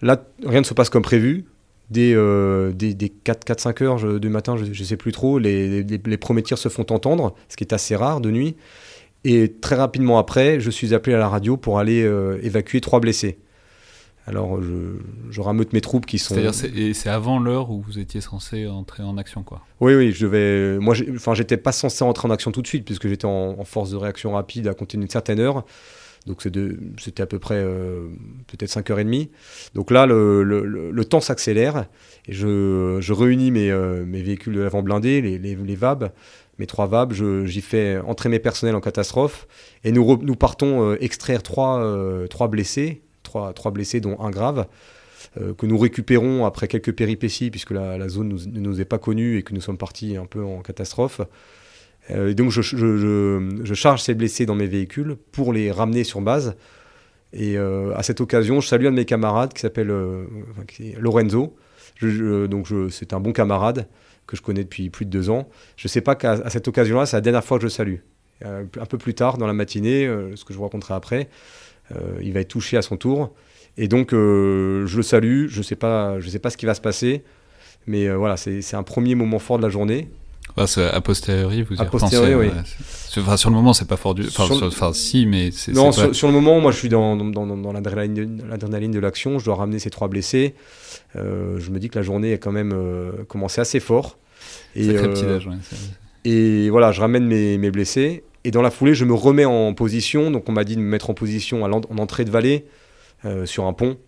Là, 0.00 0.24
rien 0.44 0.60
ne 0.60 0.66
se 0.66 0.74
passe 0.74 0.90
comme 0.90 1.02
prévu. 1.02 1.44
Dès, 1.90 2.14
euh, 2.14 2.72
4-5 2.72 3.82
heures 3.84 4.20
du 4.20 4.28
matin, 4.30 4.56
je 4.56 4.64
ne 4.64 4.86
sais 4.86 4.96
plus 4.96 5.12
trop, 5.12 5.38
les, 5.38 5.82
les, 5.82 6.16
premiers 6.16 6.42
tirs 6.42 6.58
se 6.58 6.70
font 6.70 6.86
entendre, 6.90 7.34
ce 7.48 7.56
qui 7.56 7.64
est 7.64 7.74
assez 7.74 7.94
rare 7.94 8.20
de 8.20 8.30
nuit. 8.30 8.56
Et 9.24 9.52
très 9.60 9.76
rapidement 9.76 10.18
après, 10.18 10.58
je 10.58 10.70
suis 10.70 10.94
appelé 10.94 11.14
à 11.14 11.18
la 11.18 11.28
radio 11.28 11.56
pour 11.56 11.78
aller 11.78 12.02
euh, 12.02 12.38
évacuer 12.42 12.80
trois 12.80 13.00
blessés. 13.00 13.38
Alors 14.26 14.62
je, 14.62 14.98
je, 15.30 15.40
rameute 15.40 15.72
mes 15.72 15.80
troupes 15.80 16.06
qui 16.06 16.18
sont. 16.18 16.34
C'est-à-dire, 16.34 16.54
c'est 16.94 17.08
avant 17.08 17.40
l'heure 17.40 17.70
où 17.70 17.80
vous 17.80 17.98
étiez 17.98 18.20
censé 18.20 18.68
entrer 18.68 19.02
en 19.02 19.18
action, 19.18 19.42
quoi. 19.42 19.62
Oui, 19.80 19.94
oui, 19.94 20.12
je 20.12 20.26
vais. 20.26 20.78
Moi, 20.78 20.94
enfin, 21.14 21.34
j'étais 21.34 21.56
pas 21.56 21.72
censé 21.72 22.04
entrer 22.04 22.28
en 22.28 22.30
action 22.30 22.52
tout 22.52 22.62
de 22.62 22.66
suite 22.68 22.84
puisque 22.84 23.08
j'étais 23.08 23.24
en, 23.24 23.64
force 23.64 23.90
de 23.90 23.96
réaction 23.96 24.32
rapide 24.32 24.68
à 24.68 24.74
compter 24.74 24.96
d'une 24.96 25.10
certaine 25.10 25.40
heure. 25.40 25.64
Donc 26.26 26.42
c'était 26.42 27.22
à 27.22 27.26
peu 27.26 27.40
près 27.40 27.56
euh, 27.56 28.06
peut-être 28.46 28.70
5h30. 28.70 29.30
Donc 29.74 29.90
là, 29.90 30.06
le, 30.06 30.44
le, 30.44 30.90
le 30.92 31.04
temps 31.04 31.20
s'accélère 31.20 31.86
et 32.28 32.32
je, 32.32 32.98
je 33.00 33.12
réunis 33.12 33.50
mes, 33.50 33.72
euh, 33.72 34.04
mes, 34.04 34.22
véhicules 34.22 34.54
de 34.54 34.60
l'avant 34.60 34.84
blindé, 34.84 35.20
les, 35.20 35.38
les, 35.38 35.56
les, 35.56 35.74
VAB, 35.74 36.12
mes 36.60 36.66
trois 36.66 36.86
VAB. 36.86 37.12
J'y 37.12 37.60
fais 37.60 37.98
entrer 37.98 38.28
mes 38.28 38.38
personnels 38.38 38.76
en 38.76 38.80
catastrophe 38.80 39.48
et 39.82 39.90
nous, 39.90 40.16
nous 40.22 40.36
partons 40.36 40.92
euh, 40.92 40.96
extraire 41.00 41.42
trois, 41.42 41.84
trois 42.30 42.46
blessés 42.46 43.01
trois, 43.22 43.70
blessés, 43.70 44.00
dont 44.00 44.18
un 44.20 44.30
grave, 44.30 44.66
euh, 45.40 45.54
que 45.54 45.66
nous 45.66 45.78
récupérons 45.78 46.44
après 46.44 46.68
quelques 46.68 46.92
péripéties, 46.92 47.50
puisque 47.50 47.70
la, 47.70 48.08
zone 48.08 48.28
ne 48.28 48.60
nous, 48.60 48.80
est 48.80 48.84
pas 48.84 48.98
connue 48.98 49.38
et 49.38 49.42
que 49.42 49.54
nous 49.54 49.60
sommes 49.60 49.78
partis 49.78 50.16
un 50.16 50.26
peu 50.26 50.42
en 50.42 50.60
catastrophe. 50.60 51.20
et 52.08 52.34
donc 52.34 52.50
je, 52.50 52.62
je, 52.62 53.74
charge 53.74 54.02
ces 54.02 54.14
blessés 54.14 54.46
dans 54.46 54.54
mes 54.54 54.66
véhicules 54.66 55.16
pour 55.32 55.52
les 55.52 55.70
ramener 55.70 56.04
sur 56.04 56.20
base. 56.20 56.56
Et 57.32 57.56
à 57.56 58.02
cette 58.02 58.20
occasion, 58.20 58.60
je 58.60 58.68
salue 58.68 58.86
un 58.86 58.90
de 58.90 58.96
mes 58.96 59.06
camarades 59.06 59.54
qui 59.54 59.60
s'appelle 59.60 59.90
Lorenzo. 60.98 61.56
donc 62.02 62.68
c'est 62.90 63.14
un 63.14 63.20
bon 63.20 63.32
camarade 63.32 63.86
que 64.26 64.36
je 64.36 64.42
connais 64.42 64.64
depuis 64.64 64.90
plus 64.90 65.06
de 65.06 65.10
deux 65.10 65.30
ans. 65.30 65.48
Je 65.76 65.86
ne 65.86 65.90
sais 65.90 66.00
pas 66.00 66.14
qu'à 66.14 66.50
cette 66.50 66.68
occasion-là, 66.68 67.06
c'est 67.06 67.16
la 67.16 67.22
dernière 67.22 67.44
fois 67.44 67.58
que 67.58 67.62
je 67.62 67.66
le 67.66 67.70
salue. 67.70 67.96
un 68.44 68.86
peu 68.86 68.98
plus 68.98 69.14
tard 69.14 69.38
dans 69.38 69.46
la 69.46 69.52
matinée, 69.52 70.06
ce 70.34 70.44
que 70.44 70.52
je 70.52 70.58
vous 70.58 70.64
raconterai 70.64 70.94
après, 70.94 71.28
il 72.20 72.32
va 72.32 72.40
être 72.40 72.48
touché 72.48 72.76
à 72.76 72.82
son 72.82 72.96
tour. 72.96 73.32
Et 73.76 73.88
donc, 73.88 74.12
euh, 74.12 74.86
je 74.86 74.96
le 74.96 75.02
salue. 75.02 75.46
Je 75.48 75.58
ne 75.58 75.62
sais, 75.62 75.76
pas, 75.76 76.20
je 76.20 76.28
sais 76.28 76.38
pas 76.38 76.50
ce 76.50 76.56
qui 76.56 76.66
va 76.66 76.74
se 76.74 76.80
passer. 76.80 77.22
Mais 77.86 78.06
euh, 78.06 78.16
voilà, 78.16 78.36
c'est 78.36 78.74
un 78.74 78.82
premier 78.82 79.14
moment 79.14 79.38
fort 79.38 79.58
de 79.58 79.62
la 79.62 79.68
journée. 79.68 80.08
Bah, 80.56 80.66
a 80.92 81.00
posteriori, 81.00 81.62
vous 81.62 81.76
y 81.76 81.80
a 81.80 81.84
posteriori, 81.86 82.34
oui. 82.34 82.50
Enfin, 83.16 83.36
sur 83.38 83.48
le 83.48 83.56
moment, 83.56 83.72
c'est 83.72 83.88
pas 83.88 83.96
fort 83.96 84.14
du. 84.14 84.26
Enfin, 84.26 84.92
si, 84.92 85.24
mais 85.24 85.50
c'est. 85.50 85.72
Non, 85.72 85.92
sur, 85.92 86.28
le 86.28 86.32
moment, 86.32 86.60
moi, 86.60 86.72
je 86.72 86.76
suis 86.76 86.88
dans, 86.90 87.16
dans, 87.16 87.46
dans, 87.46 87.72
l'adrénaline 87.72 88.90
de 88.90 88.98
l'action. 88.98 89.38
Je 89.38 89.44
dois 89.46 89.54
ramener 89.54 89.78
ces 89.78 89.90
trois 89.90 90.08
blessés. 90.08 90.54
Euh, 91.16 91.58
je 91.58 91.70
me 91.70 91.78
dis 91.78 91.88
que 91.88 91.98
la 91.98 92.02
journée 92.02 92.34
a 92.34 92.38
quand 92.38 92.52
même 92.52 92.74
commencé 93.28 93.60
assez 93.60 93.80
fort. 93.80 94.18
Et, 94.74 94.88
petit 94.88 95.24
âge, 95.24 95.48
et 96.24 96.70
voilà, 96.70 96.92
je 96.92 97.00
ramène 97.00 97.26
mes, 97.26 97.58
mes, 97.58 97.70
blessés. 97.70 98.22
Et 98.44 98.50
dans 98.50 98.62
la 98.62 98.70
foulée, 98.70 98.94
je 98.94 99.04
me 99.04 99.14
remets 99.14 99.44
en 99.44 99.72
position. 99.74 100.30
Donc, 100.30 100.48
on 100.48 100.52
m'a 100.52 100.64
dit 100.64 100.76
de 100.76 100.80
me 100.80 100.88
mettre 100.88 101.10
en 101.10 101.14
position 101.14 101.62
en 101.62 101.72
entrée 101.72 102.24
de 102.24 102.30
vallée. 102.30 102.66
Euh, 103.24 103.46
sur 103.46 103.66
un 103.66 103.72
pont, 103.72 103.98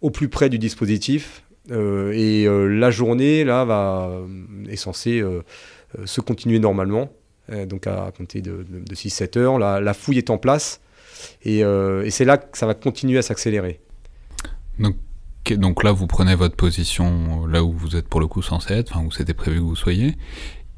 au 0.00 0.10
plus 0.10 0.28
près 0.28 0.48
du 0.48 0.58
dispositif. 0.58 1.44
Euh, 1.70 2.10
et 2.12 2.44
euh, 2.44 2.66
la 2.66 2.90
journée, 2.90 3.44
là, 3.44 3.64
va, 3.64 4.10
est 4.68 4.76
censée 4.76 5.22
se 6.04 6.20
continuer 6.20 6.58
normalement, 6.58 7.12
donc 7.68 7.86
à 7.86 8.12
compter 8.16 8.42
de, 8.42 8.66
6-7 8.92 9.38
heures. 9.38 9.58
La, 9.60 9.94
fouille 9.94 10.18
est 10.18 10.30
en 10.30 10.38
place, 10.38 10.80
et, 11.44 11.62
c'est 12.10 12.24
là 12.24 12.38
que 12.38 12.58
ça 12.58 12.66
va 12.66 12.74
continuer 12.74 13.18
à 13.18 13.22
s'accélérer. 13.22 13.80
Donc, 14.78 15.84
là, 15.84 15.92
vous 15.92 16.08
prenez 16.08 16.34
votre 16.34 16.56
position 16.56 17.46
là 17.46 17.62
où 17.62 17.70
vous 17.70 17.94
êtes 17.94 18.08
pour 18.08 18.18
le 18.18 18.26
coup 18.26 18.42
censé 18.42 18.74
être, 18.74 18.98
où 19.00 19.12
c'était 19.12 19.34
prévu 19.34 19.58
que 19.58 19.64
vous 19.64 19.76
soyez, 19.76 20.16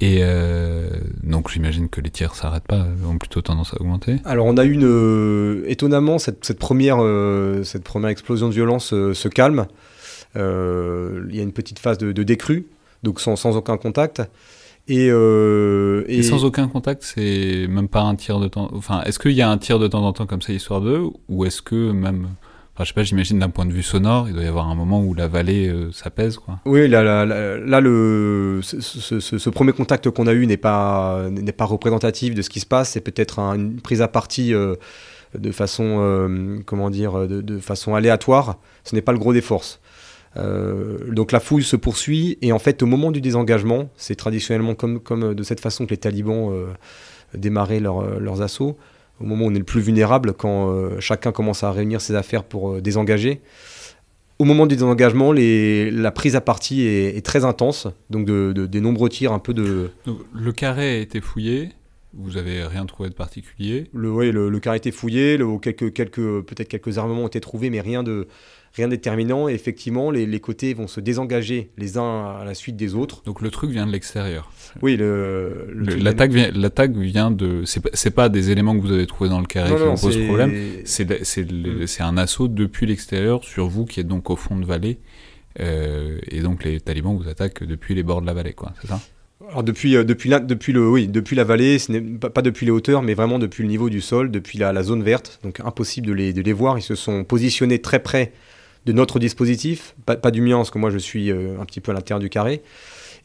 et 0.00 0.18
euh, 0.20 0.90
donc 1.22 1.50
j'imagine 1.50 1.88
que 1.88 2.02
les 2.02 2.10
tirs 2.10 2.34
s'arrêtent 2.34 2.66
pas, 2.66 2.86
ont 3.08 3.16
plutôt 3.16 3.40
tendance 3.40 3.72
à 3.72 3.80
augmenter. 3.80 4.16
Alors 4.26 4.46
on 4.46 4.56
a 4.58 4.64
eu 4.64 4.72
une, 4.72 4.84
euh, 4.84 5.64
étonnamment 5.68 6.18
cette, 6.18 6.44
cette 6.44 6.58
première, 6.58 6.98
euh, 7.00 7.64
cette 7.64 7.82
première 7.84 8.10
explosion 8.10 8.48
de 8.48 8.52
violence 8.52 8.88
se 8.88 9.28
calme. 9.28 9.66
Il 10.34 11.34
y 11.34 11.40
a 11.40 11.42
une 11.42 11.52
petite 11.52 11.78
phase 11.78 11.96
de, 11.96 12.22
décrue, 12.22 12.66
donc 13.02 13.20
sans, 13.20 13.36
sans, 13.36 13.56
aucun 13.56 13.78
contact. 13.78 14.22
Et, 14.86 15.06
et... 15.06 16.22
sans 16.22 16.44
aucun 16.44 16.68
contact, 16.68 17.02
c'est 17.02 17.66
même 17.66 17.88
pas 17.88 18.02
un 18.02 18.16
tir 18.16 18.38
de 18.38 18.48
temps. 18.48 18.68
Enfin, 18.74 19.02
est-ce 19.04 19.18
qu'il 19.18 19.32
y 19.32 19.40
a 19.40 19.48
un 19.48 19.56
tir 19.56 19.78
de 19.78 19.88
temps 19.88 20.04
en 20.04 20.12
temps 20.12 20.26
comme 20.26 20.42
ça 20.42 20.52
histoire 20.52 20.82
d'eux, 20.82 21.04
ou 21.30 21.46
est-ce 21.46 21.62
que 21.62 21.90
même 21.90 22.28
Enfin, 22.76 22.84
je 22.84 22.88
sais 22.88 22.94
pas, 22.94 23.04
j'imagine 23.04 23.38
d'un 23.38 23.48
point 23.48 23.64
de 23.64 23.72
vue 23.72 23.82
sonore, 23.82 24.28
il 24.28 24.34
doit 24.34 24.42
y 24.42 24.46
avoir 24.46 24.68
un 24.68 24.74
moment 24.74 25.02
où 25.02 25.14
la 25.14 25.28
vallée 25.28 25.66
euh, 25.66 25.90
s'apaise, 25.92 26.36
quoi. 26.36 26.60
Oui, 26.66 26.86
là, 26.88 27.24
ce, 28.60 29.48
premier 29.48 29.72
contact 29.72 30.10
qu'on 30.10 30.26
a 30.26 30.34
eu 30.34 30.46
n'est 30.46 30.58
pas, 30.58 31.26
représentatif 31.60 32.34
de 32.34 32.42
ce 32.42 32.50
qui 32.50 32.60
se 32.60 32.66
passe. 32.66 32.90
C'est 32.90 33.00
peut-être 33.00 33.38
une 33.38 33.80
prise 33.80 34.02
à 34.02 34.08
partie 34.08 34.52
euh, 34.52 34.74
de 35.32 35.52
façon, 35.52 36.00
euh, 36.00 36.58
comment 36.66 36.90
dire, 36.90 37.26
de, 37.26 37.58
façon 37.60 37.94
aléatoire. 37.94 38.58
Ce 38.84 38.94
n'est 38.94 39.00
pas 39.00 39.12
le 39.12 39.18
gros 39.18 39.32
des 39.32 39.40
forces. 39.40 39.80
donc 40.36 41.32
la 41.32 41.40
fouille 41.40 41.64
se 41.64 41.76
poursuit 41.76 42.36
et 42.42 42.52
en 42.52 42.58
fait 42.58 42.82
au 42.82 42.86
moment 42.86 43.10
du 43.10 43.22
désengagement, 43.22 43.88
c'est 43.96 44.16
traditionnellement 44.16 44.74
comme 44.74 45.32
de 45.34 45.42
cette 45.42 45.60
façon 45.60 45.86
que 45.86 45.92
les 45.92 45.96
talibans 45.96 46.52
démarraient 47.32 47.80
leurs 47.80 48.42
assauts 48.42 48.76
au 49.20 49.24
moment 49.24 49.46
où 49.46 49.48
on 49.48 49.54
est 49.54 49.58
le 49.58 49.64
plus 49.64 49.80
vulnérable, 49.80 50.32
quand 50.32 50.70
euh, 50.70 51.00
chacun 51.00 51.32
commence 51.32 51.62
à 51.64 51.72
réunir 51.72 52.00
ses 52.00 52.14
affaires 52.14 52.44
pour 52.44 52.72
euh, 52.74 52.80
désengager. 52.80 53.40
Au 54.38 54.44
moment 54.44 54.66
du 54.66 54.76
désengagement, 54.76 55.32
les, 55.32 55.90
la 55.90 56.10
prise 56.10 56.36
à 56.36 56.42
partie 56.42 56.82
est, 56.82 57.24
très 57.24 57.46
intense, 57.46 57.88
donc 58.10 58.26
de, 58.26 58.52
des 58.52 58.80
nombreux 58.82 59.08
tirs, 59.08 59.32
un 59.32 59.38
peu 59.38 59.54
de... 59.54 59.90
le 60.34 60.52
carré 60.52 60.96
a 60.96 60.98
été 60.98 61.22
fouillé, 61.22 61.70
vous 62.12 62.36
avez 62.36 62.62
rien 62.64 62.84
trouvé 62.84 63.08
de 63.08 63.14
particulier. 63.14 63.88
Le, 63.94 64.12
Oui, 64.12 64.30
le, 64.32 64.60
carré 64.60 64.74
a 64.74 64.76
été 64.76 64.90
fouillé, 64.90 65.38
le, 65.38 65.58
quelques, 65.58 65.90
quelques, 65.94 66.42
peut-être 66.42 66.68
quelques 66.68 66.98
armements 66.98 67.24
ont 67.24 67.28
été 67.28 67.40
trouvés, 67.40 67.70
mais 67.70 67.80
rien 67.80 68.02
de, 68.02 68.28
rien 68.76 68.86
de 68.86 68.92
déterminant. 68.92 69.48
Et 69.48 69.52
effectivement, 69.52 70.10
les, 70.10 70.26
les, 70.26 70.40
côtés 70.40 70.74
vont 70.74 70.86
se 70.86 71.00
désengager 71.00 71.70
les 71.76 71.98
uns 71.98 72.36
à 72.40 72.44
la 72.44 72.54
suite 72.54 72.76
des 72.76 72.94
autres. 72.94 73.22
Donc 73.24 73.40
le 73.40 73.50
truc 73.50 73.70
vient 73.70 73.86
de 73.86 73.92
l'extérieur. 73.92 74.50
Oui, 74.82 74.96
l'attaque 74.96 76.32
vient, 76.32 76.50
l'attaque 76.54 76.92
vient 76.92 77.30
de. 77.30 77.62
C'est 77.64 77.80
pas, 77.80 78.22
pas 78.22 78.28
des 78.28 78.50
éléments 78.50 78.76
que 78.76 78.82
vous 78.82 78.92
avez 78.92 79.06
trouvés 79.06 79.30
dans 79.30 79.40
le 79.40 79.46
carré 79.46 79.74
qui 79.74 79.82
vous 79.82 80.00
posent 80.00 80.24
problème. 80.26 80.52
C'est 80.84 82.02
un 82.02 82.16
assaut 82.16 82.48
depuis 82.48 82.86
l'extérieur 82.86 83.44
sur 83.44 83.66
vous 83.66 83.84
qui 83.84 84.00
êtes 84.00 84.08
donc 84.08 84.30
au 84.30 84.36
fond 84.36 84.56
de 84.56 84.64
vallée. 84.64 84.98
Euh, 85.58 86.18
et 86.30 86.40
donc 86.40 86.64
les 86.64 86.80
talibans 86.80 87.16
vous 87.16 87.28
attaquent 87.28 87.64
depuis 87.64 87.94
les 87.94 88.02
bords 88.02 88.20
de 88.20 88.26
la 88.26 88.34
vallée, 88.34 88.52
quoi. 88.52 88.72
C'est 88.82 88.88
ça? 88.88 89.00
Alors 89.48 89.62
depuis, 89.62 89.96
euh, 89.96 90.04
depuis, 90.04 90.28
la, 90.28 90.40
depuis, 90.40 90.72
le, 90.72 90.88
oui, 90.88 91.08
depuis 91.08 91.36
la 91.36 91.44
vallée, 91.44 91.78
ce 91.78 91.92
n'est 91.92 92.00
pas, 92.00 92.30
pas, 92.30 92.42
depuis 92.42 92.66
les 92.66 92.72
hauteurs, 92.72 93.02
mais 93.02 93.14
vraiment 93.14 93.38
depuis 93.38 93.62
le 93.62 93.68
niveau 93.68 93.90
du 93.90 94.00
sol, 94.00 94.30
depuis 94.30 94.58
la, 94.58 94.72
la, 94.72 94.82
zone 94.82 95.02
verte. 95.02 95.40
Donc 95.42 95.60
impossible 95.60 96.06
de 96.06 96.12
les, 96.12 96.32
de 96.32 96.42
les 96.42 96.52
voir. 96.52 96.78
Ils 96.78 96.82
se 96.82 96.94
sont 96.94 97.24
positionnés 97.24 97.80
très 97.80 98.02
près 98.02 98.32
de 98.86 98.92
notre 98.92 99.18
dispositif, 99.18 99.96
pas, 100.06 100.30
du 100.30 100.40
mien, 100.40 100.56
parce 100.56 100.70
que 100.70 100.78
moi 100.78 100.90
je 100.90 100.98
suis 100.98 101.30
euh, 101.30 101.60
un 101.60 101.64
petit 101.64 101.80
peu 101.80 101.90
à 101.90 101.94
l'intérieur 101.94 102.20
du 102.20 102.30
carré. 102.30 102.62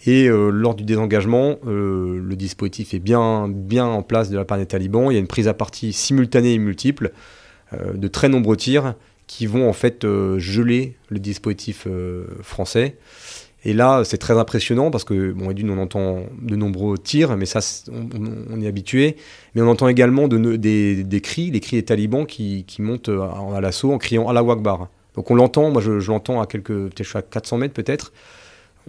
Et 0.07 0.27
euh, 0.27 0.49
lors 0.49 0.73
du 0.73 0.83
désengagement, 0.83 1.59
euh, 1.67 2.19
le 2.19 2.35
dispositif 2.35 2.95
est 2.95 2.99
bien, 2.99 3.47
bien 3.47 3.85
en 3.85 4.01
place 4.01 4.31
de 4.31 4.37
la 4.37 4.43
part 4.43 4.57
des 4.57 4.65
talibans. 4.65 5.11
Il 5.11 5.13
y 5.13 5.17
a 5.17 5.19
une 5.19 5.27
prise 5.27 5.47
à 5.47 5.53
partie 5.53 5.93
simultanée 5.93 6.55
et 6.55 6.57
multiple 6.57 7.13
de 7.93 8.09
très 8.09 8.27
nombreux 8.27 8.57
tirs 8.57 8.95
qui 9.27 9.45
vont 9.45 9.69
en 9.69 9.71
fait 9.71 10.05
geler 10.39 10.97
le 11.07 11.19
dispositif 11.19 11.87
français. 12.41 12.97
Et 13.63 13.71
là, 13.71 14.03
c'est 14.03 14.17
très 14.17 14.37
impressionnant 14.37 14.91
parce 14.91 15.05
que, 15.05 15.31
bon, 15.31 15.53
d'une, 15.53 15.69
on 15.69 15.77
entend 15.77 16.25
de 16.41 16.57
nombreux 16.57 16.97
tirs, 16.97 17.37
mais 17.37 17.45
ça, 17.45 17.61
on, 17.89 18.59
est 18.59 18.67
habitué. 18.67 19.15
Mais 19.55 19.61
on 19.61 19.69
entend 19.69 19.87
également 19.87 20.27
de, 20.27 20.57
des, 20.57 21.05
des, 21.05 21.21
cris, 21.21 21.49
les 21.49 21.61
cris 21.61 21.77
des 21.77 21.85
talibans 21.85 22.25
qui, 22.25 22.65
qui 22.67 22.81
montent 22.81 23.07
à, 23.07 23.55
à 23.55 23.61
l'assaut 23.61 23.93
en 23.93 23.99
criant 23.99 24.27
Allah 24.27 24.41
Akbar. 24.41 24.89
Donc 25.15 25.29
on 25.31 25.35
l'entend, 25.35 25.71
moi 25.71 25.81
je, 25.81 25.91
l'entends 26.09 26.41
à 26.41 26.45
quelques, 26.45 26.67
peut-être 26.73 27.15
à 27.15 27.21
400 27.21 27.57
mètres 27.57 27.73
peut-être. 27.73 28.13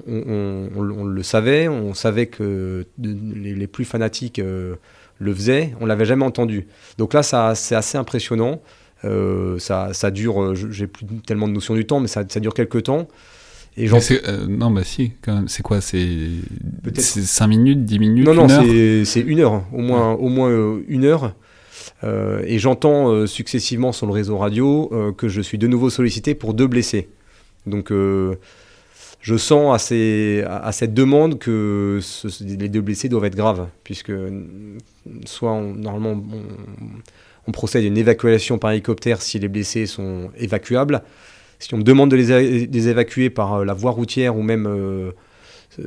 On, 0.09 0.81
le 0.81 1.23
savait, 1.23 1.69
on 1.69 1.93
savait 1.93 2.27
que 2.27 2.87
les, 2.99 3.67
plus 3.67 3.85
fanatiques 3.85 4.39
euh, 4.39 4.77
le 5.19 5.35
faisaient, 5.35 5.75
on 5.81 5.87
l'avait 5.87 6.07
jamais 6.07 6.25
entendu. 6.25 6.67
Donc 6.97 7.13
là, 7.13 7.23
c'est 7.23 7.75
assez 7.75 7.99
impressionnant. 7.99 8.63
Euh, 9.05 9.59
ça, 9.59 9.93
ça, 9.93 10.11
dure, 10.11 10.41
euh, 10.41 10.55
j'ai 10.55 10.87
plus 10.87 11.05
tellement 11.27 11.47
de 11.47 11.53
notion 11.53 11.75
du 11.75 11.85
temps, 11.85 12.01
mais 12.01 12.09
ça, 12.09 12.25
ça 12.27 12.41
dure 12.41 12.55
quelques 12.55 12.85
temps. 12.85 13.07
Et 13.77 13.89
non, 14.49 14.71
bah 14.71 14.83
si, 14.85 15.13
quand 15.23 15.35
même. 15.35 15.49
C'est 15.49 15.63
quoi 15.63 15.81
C'est 15.81 15.99
5 16.95 17.47
minutes, 17.47 17.85
10 17.85 17.99
minutes 17.99 18.27
Non, 18.27 18.35
non, 18.35 18.49
c'est 18.49 19.21
une 19.21 19.41
heure. 19.41 19.65
Au 19.73 19.81
moins, 19.81 20.13
au 20.13 20.29
moins 20.29 20.79
une 20.89 21.05
heure. 21.05 21.35
Euh, 22.05 22.43
et 22.47 22.59
j'entends 22.59 23.11
euh, 23.11 23.27
successivement 23.27 23.93
sur 23.93 24.07
le 24.07 24.13
réseau 24.13 24.37
radio 24.39 24.91
euh, 24.93 25.13
que 25.13 25.29
je 25.29 25.41
suis 25.41 25.59
de 25.59 25.67
nouveau 25.67 25.89
sollicité 25.91 26.35
pour 26.35 26.55
deux 26.55 26.67
blessés. 26.67 27.09
Donc 27.67 27.93
je 27.93 29.37
sens 29.37 29.93
à, 29.93 30.73
cette 30.73 30.95
demande 30.95 31.39
que 31.39 32.01
les 32.41 32.69
deux 32.69 32.81
blessés 32.81 33.09
doivent 33.09 33.27
être 33.27 33.37
graves, 33.37 33.69
puisque 33.85 34.11
soit 35.27 35.61
normalement 35.61 36.21
on, 37.47 37.53
procède 37.53 37.85
à 37.85 37.87
une 37.87 37.97
évacuation 37.97 38.59
par 38.59 38.73
hélicoptère 38.73 39.23
si 39.23 39.39
les 39.39 39.47
blessés 39.47 39.87
sont 39.87 40.33
évacuables. 40.37 41.03
Si 41.61 41.73
on 41.73 41.77
me 41.77 41.85
demande 41.85 42.11
de 42.11 42.17
les, 42.17 42.89
évacuer 42.89 43.31
par 43.31 43.65
la 43.65 43.75
voie 43.75 43.93
routière 43.93 44.37
ou 44.37 44.43
même 44.43 45.13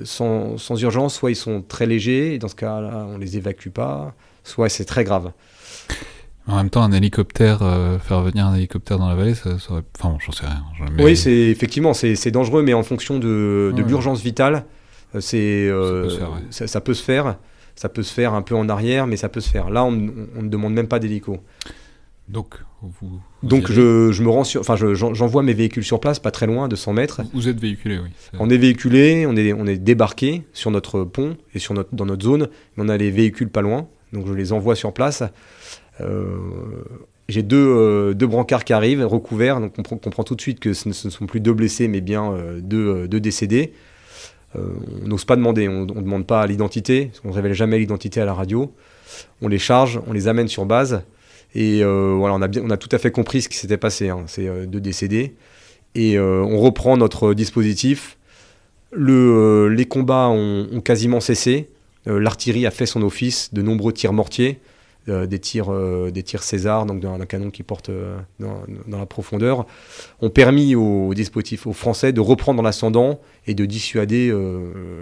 sans, 0.06 0.58
sans, 0.58 0.82
urgence, 0.82 1.16
soit 1.16 1.32
ils 1.32 1.36
sont 1.36 1.62
très 1.62 1.88
légers, 1.88 2.36
et 2.36 2.40
dans 2.40 2.48
ce 2.48 2.56
cas-là 2.56 3.06
on 3.10 3.18
ne 3.18 3.22
les 3.22 3.36
évacue 3.36 3.68
pas, 3.68 4.16
soit 4.46 4.70
c'est 4.70 4.86
très 4.86 5.04
grave. 5.04 5.34
En 6.48 6.58
même 6.58 6.70
temps, 6.70 6.84
un 6.84 6.92
hélicoptère, 6.92 7.64
euh, 7.64 7.98
faire 7.98 8.22
venir 8.22 8.46
un 8.46 8.56
hélicoptère 8.56 9.00
dans 9.00 9.10
la 9.10 9.16
vallée, 9.16 9.34
ça, 9.34 9.58
ça 9.58 9.72
aurait... 9.72 9.84
Enfin, 9.98 10.16
j'en 10.24 10.32
sais 10.32 10.46
rien. 10.46 10.64
Oui, 11.00 11.18
c'est 11.18 11.32
effectivement, 11.32 11.94
c'est 11.94 12.32
dangereux, 12.32 12.62
mais 12.62 12.74
en 12.74 12.84
fonction 12.84 13.18
de, 13.18 13.74
de 13.76 13.82
l'urgence 13.82 14.22
vitale, 14.22 14.66
euh, 15.16 15.22
c'est 15.22 15.68
euh, 15.68 16.10
ça, 16.52 16.82
peut 16.82 16.94
se 16.94 17.04
faire. 17.04 17.38
Ça 17.76 17.90
peut 17.90 18.04
se 18.04 18.14
faire 18.14 18.34
un 18.34 18.44
peu 18.44 18.56
en 18.56 18.70
arrière, 18.70 19.08
mais 19.08 19.18
ça 19.18 19.28
peut 19.28 19.42
se 19.42 19.50
faire. 19.50 19.72
Là, 19.72 19.84
on, 19.84 19.92
ne 19.92 20.48
demande 20.48 20.74
même 20.74 20.88
pas 20.88 21.00
d'hélico. 21.00 21.40
Donc, 22.28 22.56
vous, 22.82 23.20
Donc 23.44 23.72
je, 23.72 24.12
je, 24.12 24.24
me 24.24 24.30
rends 24.30 24.44
sur, 24.44 24.62
enfin, 24.62 24.76
j'envoie 24.76 25.44
mes 25.44 25.54
véhicules 25.54 25.84
sur 25.84 26.00
place, 26.00 26.20
pas 26.20 26.32
très 26.32 26.48
loin, 26.48 26.68
200 26.68 26.94
mètres. 26.94 27.22
Vous 27.34 27.48
êtes 27.48 27.60
véhiculé, 27.60 28.00
oui. 28.00 28.10
On 28.40 28.50
est 28.50 28.58
véhiculé, 28.58 29.26
on 29.28 29.36
est, 29.36 29.54
on 29.54 29.66
est 29.66 29.78
débarqué 29.78 30.44
sur 30.54 30.72
notre 30.72 31.04
pont 31.04 31.38
et 31.54 31.60
sur 31.60 31.74
notre, 31.74 31.94
dans 31.94 32.06
notre 32.06 32.24
zone. 32.24 32.50
On 32.78 32.90
a 32.90 32.98
les 32.98 33.12
véhicules 33.12 33.50
pas 33.50 33.62
loin, 33.62 33.88
donc 34.16 34.28
je 34.28 34.34
les 34.34 34.54
envoie 34.54 34.76
sur 34.76 34.94
place. 34.94 35.24
Euh, 36.02 36.26
j'ai 37.30 37.44
deux, 37.44 37.58
euh, 37.58 38.14
deux, 38.14 38.28
brancards 38.28 38.66
qui 38.66 38.74
arrivent, 38.74 39.06
recouverts, 39.06 39.60
donc 39.60 39.74
on 39.78 39.98
comprend 39.98 40.24
tout 40.24 40.36
de 40.36 40.42
suite 40.42 40.60
que 40.60 40.74
ce 40.74 40.90
ne, 40.90 40.94
sont 40.94 41.26
plus 41.26 41.40
deux 41.40 41.54
blessés, 41.54 41.88
mais 41.88 42.02
bien 42.02 42.32
euh, 42.32 42.60
deux, 42.62 43.08
deux, 43.08 43.20
décédés. 43.20 43.74
on 44.56 45.08
n'ose 45.08 45.26
pas 45.26 45.36
demander, 45.36 45.68
on 45.68 45.86
ne 45.86 46.02
demande 46.02 46.26
pas 46.26 46.46
l'identité, 46.48 47.12
on 47.24 47.30
ne 47.30 47.34
révèle 47.34 47.54
jamais 47.54 47.80
l'identité 47.80 48.22
à 48.22 48.26
la 48.26 48.34
radio. 48.34 48.74
On 49.42 49.48
les 49.48 49.60
charge, 49.60 50.00
on 50.08 50.14
les 50.14 50.28
amène 50.28 50.48
sur 50.48 50.66
base. 50.66 51.04
Et 51.54 51.84
voilà, 51.84 52.36
on 52.36 52.42
a, 52.42 52.50
on 52.60 52.70
a 52.70 52.78
tout 52.78 52.90
à 52.92 52.98
fait 52.98 53.12
compris 53.12 53.42
ce 53.42 53.50
qui 53.50 53.58
s'était 53.58 53.78
passé. 53.78 54.10
Hein. 54.10 54.24
C'est 54.28 54.68
deux 54.68 54.82
décédés. 54.82 55.36
Et 55.94 56.20
on 56.20 56.60
reprend 56.60 56.98
notre 56.98 57.34
dispositif. 57.34 58.18
Le, 58.92 59.70
les 59.70 59.86
combats 59.86 60.28
ont 60.28 60.82
quasiment 60.82 61.22
cessé. 61.22 61.70
L'artillerie 62.06 62.66
a 62.66 62.72
fait 62.72 62.86
son 62.86 63.02
office, 63.02 63.54
de 63.54 63.62
nombreux 63.62 63.94
tirs 63.94 64.14
mortiers. 64.14 64.60
Euh, 65.08 65.28
des, 65.28 65.38
tirs, 65.38 65.72
euh, 65.72 66.10
des 66.10 66.24
tirs 66.24 66.42
César, 66.42 66.88
donc 66.88 67.00
d'un 67.00 67.24
canon 67.28 67.52
qui 67.52 67.62
porte 67.62 67.90
euh, 67.90 68.18
dans, 68.40 68.98
la 68.98 69.06
profondeur, 69.06 69.68
ont 70.20 70.32
permis 70.32 70.74
aux, 70.74 71.14
dispositifs, 71.14 71.68
aux 71.68 71.74
Français 71.74 72.12
de 72.12 72.22
reprendre 72.22 72.64
l'ascendant 72.64 73.22
et 73.46 73.54
de 73.54 73.66
dissuader 73.66 74.34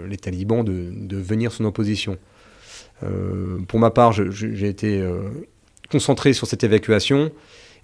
les 0.06 0.16
talibans 0.18 0.62
de, 0.62 0.90
de, 0.92 1.16
venir 1.16 1.52
son 1.52 1.64
opposition. 1.64 2.18
pour 3.66 3.78
ma 3.78 3.90
part, 3.90 4.12
j'ai 4.12 4.68
été 4.68 5.02
concentré 5.90 6.34
sur 6.34 6.46
cette 6.46 6.64
évacuation. 6.64 7.32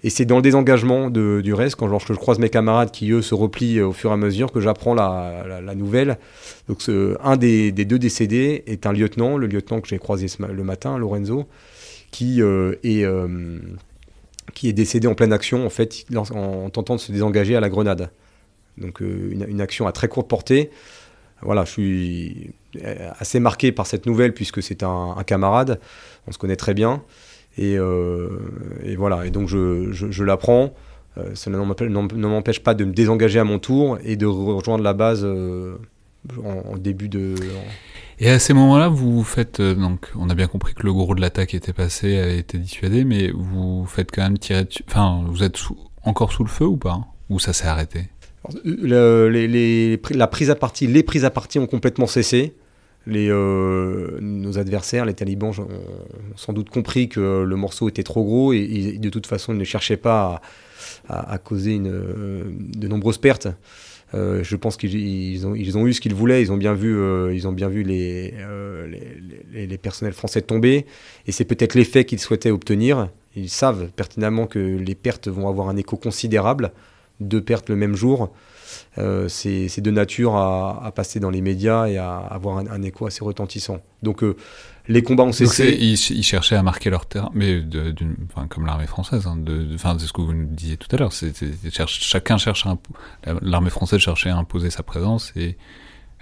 Et 0.03 0.09
c'est 0.09 0.25
dans 0.25 0.37
le 0.37 0.41
désengagement 0.41 1.09
du 1.09 1.53
reste, 1.53 1.75
quand 1.75 1.87
je 1.99 2.13
croise 2.13 2.39
mes 2.39 2.49
camarades 2.49 2.91
qui, 2.91 3.11
eux, 3.11 3.21
se 3.21 3.35
replient 3.35 3.81
au 3.81 3.93
fur 3.93 4.09
et 4.09 4.13
à 4.13 4.17
mesure, 4.17 4.51
que 4.51 4.59
j'apprends 4.59 4.95
la, 4.95 5.75
nouvelle. 5.75 6.17
Donc, 6.67 6.81
un 7.23 7.37
des, 7.37 7.71
deux 7.71 7.99
décédés 7.99 8.63
est 8.65 8.85
un 8.87 8.93
lieutenant, 8.93 9.37
le 9.37 9.47
lieutenant 9.47 9.79
que 9.79 9.87
j'ai 9.87 9.99
croisé 9.99 10.25
le 10.39 10.63
matin, 10.63 10.97
Lorenzo, 10.97 11.47
qui 12.11 12.41
euh, 12.41 12.75
est 12.83 13.03
euh, 13.03 13.59
qui 14.53 14.67
est 14.67 14.73
décédé 14.73 15.07
en 15.07 15.15
pleine 15.15 15.33
action 15.33 15.65
en 15.65 15.69
fait 15.69 16.05
en, 16.13 16.69
tentant 16.69 16.95
de 16.95 16.99
se 16.99 17.11
désengager 17.11 17.55
à 17.55 17.61
la 17.61 17.69
grenade. 17.69 18.11
Donc 18.77 19.01
euh, 19.01 19.31
une, 19.31 19.61
action 19.61 19.87
à 19.87 19.91
très 19.91 20.07
courte 20.07 20.27
portée. 20.27 20.69
Voilà, 21.41 21.65
je 21.65 21.71
suis 21.71 22.51
assez 23.17 23.39
marqué 23.39 23.71
par 23.71 23.87
cette 23.87 24.05
nouvelle 24.05 24.33
puisque 24.33 24.61
c'est 24.61 24.83
un, 24.83 25.15
camarade, 25.25 25.79
on 26.27 26.31
se 26.31 26.37
connaît 26.37 26.55
très 26.55 26.75
bien. 26.75 27.03
Et, 27.57 27.77
voilà, 28.95 29.25
et 29.25 29.31
donc 29.31 29.47
je, 29.47 29.91
je, 29.91 30.23
l'apprends. 30.23 30.73
ça 31.33 31.49
ne 31.49 31.57
m'empêche 32.27 32.59
pas 32.61 32.73
de 32.73 32.85
me 32.85 32.93
désengager 32.93 33.39
à 33.39 33.43
mon 33.43 33.59
tour 33.59 33.97
et 34.03 34.15
de 34.15 34.25
rejoindre 34.25 34.83
la 34.83 34.93
base 34.93 35.25
en, 36.43 36.77
début 36.77 37.09
de. 37.09 37.35
Et 38.19 38.29
à 38.29 38.39
ces 38.39 38.53
moments-là, 38.53 38.87
vous 38.87 39.23
faites 39.23 39.59
euh, 39.59 39.73
donc, 39.73 40.11
on 40.15 40.29
a 40.29 40.35
bien 40.35 40.47
compris 40.47 40.73
que 40.73 40.83
le 40.83 40.93
gros 40.93 41.15
de 41.15 41.21
l'attaque 41.21 41.55
était 41.55 41.73
passé, 41.73 42.19
a 42.19 42.29
été 42.29 42.57
dissuadé, 42.57 43.03
mais 43.03 43.31
vous 43.33 43.85
faites 43.87 44.11
quand 44.13 44.21
même 44.21 44.37
tirer 44.37 44.65
dessus. 44.65 44.83
Enfin, 44.87 45.23
vous 45.27 45.43
êtes 45.43 45.57
encore 46.03 46.31
sous 46.31 46.43
le 46.43 46.49
feu 46.49 46.65
ou 46.65 46.77
pas? 46.77 47.01
Ou 47.29 47.39
ça 47.39 47.53
s'est 47.53 47.65
arrêté? 47.65 48.09
Les, 48.63 49.99
La 50.11 50.27
prise 50.27 50.49
à 50.49 50.55
partie, 50.55 50.87
les 50.87 51.03
prises 51.03 51.25
à 51.25 51.31
partie 51.31 51.57
ont 51.59 51.67
complètement 51.67 52.07
cessé. 52.07 52.55
Les, 53.07 53.29
euh, 53.29 54.19
nos 54.21 54.59
adversaires, 54.59 55.05
les 55.05 55.13
talibans, 55.13 55.49
ont 55.49 55.67
sans 56.35 56.53
doute 56.53 56.69
compris 56.69 57.09
que 57.09 57.43
le 57.43 57.55
morceau 57.55 57.89
était 57.89 58.03
trop 58.03 58.23
gros 58.23 58.53
et, 58.53 58.97
de 58.99 59.09
toute 59.09 59.25
façon, 59.25 59.53
ils 59.53 59.59
ne 59.59 59.63
cherchaient 59.63 59.97
pas 59.97 60.41
à, 61.09 61.37
causer 61.39 61.73
une, 61.73 61.91
de 62.75 62.87
nombreuses 62.87 63.17
pertes. 63.17 63.47
Euh, 64.13 64.43
je 64.43 64.55
pense 64.55 64.75
qu'ils 64.75 65.47
ont, 65.47 65.55
eu 65.55 65.93
ce 65.93 66.01
qu'ils 66.01 66.13
voulaient. 66.13 66.41
Ils 66.41 66.51
ont 66.51 66.57
bien 66.57 66.73
vu, 66.73 66.97
euh, 66.97 67.33
ils 67.33 67.47
ont 67.47 67.53
bien 67.53 67.69
vu 67.69 67.85
euh, 67.87 68.87
les, 68.87 69.67
les, 69.67 69.77
personnels 69.77 70.13
français 70.13 70.41
tomber. 70.41 70.85
Et 71.27 71.31
c'est 71.31 71.45
peut-être 71.45 71.75
l'effet 71.75 72.05
qu'ils 72.05 72.19
souhaitaient 72.19 72.51
obtenir. 72.51 73.09
Ils 73.35 73.49
savent 73.49 73.89
pertinemment 73.95 74.47
que 74.47 74.59
les 74.59 74.95
pertes 74.95 75.27
vont 75.27 75.47
avoir 75.47 75.69
un 75.69 75.77
écho 75.77 75.95
considérable. 75.95 76.71
Deux 77.19 77.41
pertes 77.41 77.69
le 77.69 77.75
même 77.75 77.95
jour. 77.95 78.33
C'est 78.95 79.81
de 79.81 79.91
nature 79.91 80.35
à, 80.35 80.91
passer 80.95 81.19
dans 81.19 81.29
les 81.29 81.41
médias 81.41 81.87
et 81.87 81.97
à 81.97 82.17
avoir 82.17 82.57
un, 82.57 82.67
un 82.67 82.81
écho 82.81 83.05
assez 83.05 83.23
retentissant. 83.23 83.81
Donc 84.03 84.23
les 84.87 85.03
combats 85.03 85.23
ont 85.23 85.31
cessé. 85.31 85.77
Ils, 85.79 85.93
ils, 85.93 86.23
cherchaient 86.23 86.55
à 86.55 86.63
marquer 86.63 86.89
leur 86.89 87.05
terrain, 87.05 87.31
mais 87.33 87.61
comme 88.49 88.65
l'armée 88.65 88.87
française, 88.87 89.27
hein, 89.27 89.37
de, 89.37 89.67
c'est 89.77 90.07
ce 90.07 90.13
que 90.13 90.21
vous 90.21 90.33
nous 90.33 90.47
disiez 90.47 90.77
tout 90.77 90.87
à 90.91 90.97
l'heure. 90.97 91.11
Chacun 91.87 92.37
cherche 92.37 92.65
l'armée 93.41 93.69
française 93.69 93.99
cherchait 93.99 94.29
à 94.29 94.37
imposer 94.37 94.69
sa 94.69 94.83
présence 94.83 95.31
et 95.35 95.57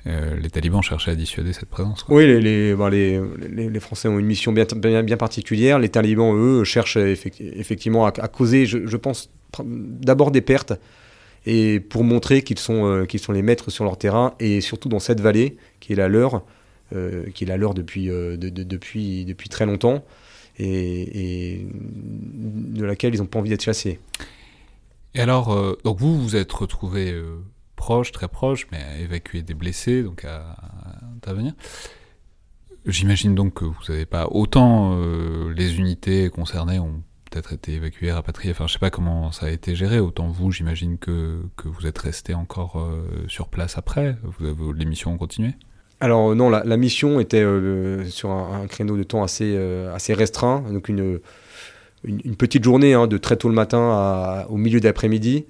euh, 0.07 0.37
les 0.39 0.49
talibans 0.49 0.81
cherchaient 0.81 1.11
à 1.11 1.15
dissuader 1.15 1.53
cette 1.53 1.69
présence. 1.69 2.05
Oui, 2.09 2.25
les, 2.25 2.39
les, 2.39 3.69
les, 3.69 3.79
Français 3.79 4.07
ont 4.07 4.19
une 4.19 4.25
mission 4.25 4.51
bien, 4.51 4.65
bien, 5.03 5.17
particulière. 5.17 5.79
Les 5.79 5.89
talibans, 5.89 6.33
eux, 6.35 6.63
cherchent 6.63 6.97
effectivement 6.97 8.05
à, 8.05 8.27
causer, 8.27 8.65
je, 8.65 8.97
pense, 8.97 9.29
d'abord 9.63 10.31
des 10.31 10.41
pertes 10.41 10.73
et 11.45 11.79
pour 11.79 12.03
montrer 12.03 12.41
qu'ils 12.41 12.59
sont, 12.59 12.85
euh, 12.85 13.05
qu'ils 13.05 13.19
sont 13.19 13.31
les 13.31 13.41
maîtres 13.41 13.71
sur 13.71 13.83
leur 13.83 13.97
terrain 13.97 14.33
et 14.39 14.61
surtout 14.61 14.89
dans 14.89 14.99
cette 14.99 15.21
vallée 15.21 15.57
qui 15.79 15.93
est 15.93 15.95
la 15.95 16.07
leur. 16.07 16.43
Euh, 16.91 17.29
qui 17.35 17.43
est 17.43 17.47
la 17.47 17.57
leur 17.57 17.75
depuis, 17.75 18.09
euh, 18.09 18.35
depuis, 18.35 19.23
depuis 19.23 19.47
très 19.47 19.67
longtemps 19.67 20.03
et, 20.57 21.67
de 21.71 22.83
laquelle 22.83 23.13
ils 23.13 23.19
n'ont 23.19 23.27
pas 23.27 23.37
envie 23.37 23.51
d'être 23.51 23.61
chassés. 23.61 23.99
Et 25.13 25.19
alors, 25.19 25.77
donc 25.83 25.99
vous 25.99 26.19
vous 26.19 26.35
êtes 26.35 26.51
retrouvé 26.51 27.13
proche, 27.75 28.11
très 28.11 28.27
proche, 28.27 28.65
mais 28.71 28.79
à 28.81 28.97
évacuer 28.97 29.43
des 29.43 29.53
blessés, 29.53 30.01
donc 30.01 30.25
à, 30.25 30.57
intervenir. 31.15 31.53
J'imagine 32.87 33.35
donc 33.35 33.53
que 33.53 33.65
vous 33.65 33.75
n'avez 33.89 34.07
pas 34.07 34.27
autant 34.31 34.99
les 35.55 35.77
unités 35.77 36.31
concernées 36.31 36.79
ont 36.79 37.03
peut-être 37.29 37.53
été 37.53 37.73
évacuées, 37.73 38.11
rapatriées. 38.11 38.51
Enfin, 38.51 38.67
je 38.67 38.73
sais 38.73 38.79
pas 38.79 38.89
comment 38.89 39.31
ça 39.31 39.47
a 39.47 39.49
été 39.49 39.75
géré. 39.75 39.99
Autant 39.99 40.27
vous, 40.27 40.51
j'imagine 40.51 40.97
que, 40.97 41.39
que 41.55 41.67
vous 41.67 41.85
êtes 41.87 41.97
resté 41.97 42.33
encore 42.33 42.83
sur 43.27 43.47
place 43.47 43.77
après. 43.77 44.17
Vous, 44.23 44.73
les 44.73 44.85
missions 44.85 45.13
ont 45.13 45.17
continué? 45.17 45.53
Alors 46.01 46.33
non, 46.33 46.49
la, 46.49 46.77
mission 46.77 47.19
était 47.19 47.43
euh, 47.43 48.05
sur 48.05 48.31
un, 48.31 48.67
créneau 48.67 48.95
de 48.95 49.03
temps 49.03 49.21
assez, 49.21 49.53
euh, 49.57 49.93
assez 49.93 50.13
restreint, 50.13 50.63
donc 50.71 50.87
une, 50.87 51.19
une, 52.05 52.35
petite 52.37 52.63
journée 52.63 52.93
hein, 52.93 53.05
de 53.05 53.17
très 53.17 53.35
tôt 53.35 53.49
le 53.49 53.53
matin 53.53 54.45
au 54.49 54.55
milieu 54.55 54.79
d'après-midi. 54.79 55.45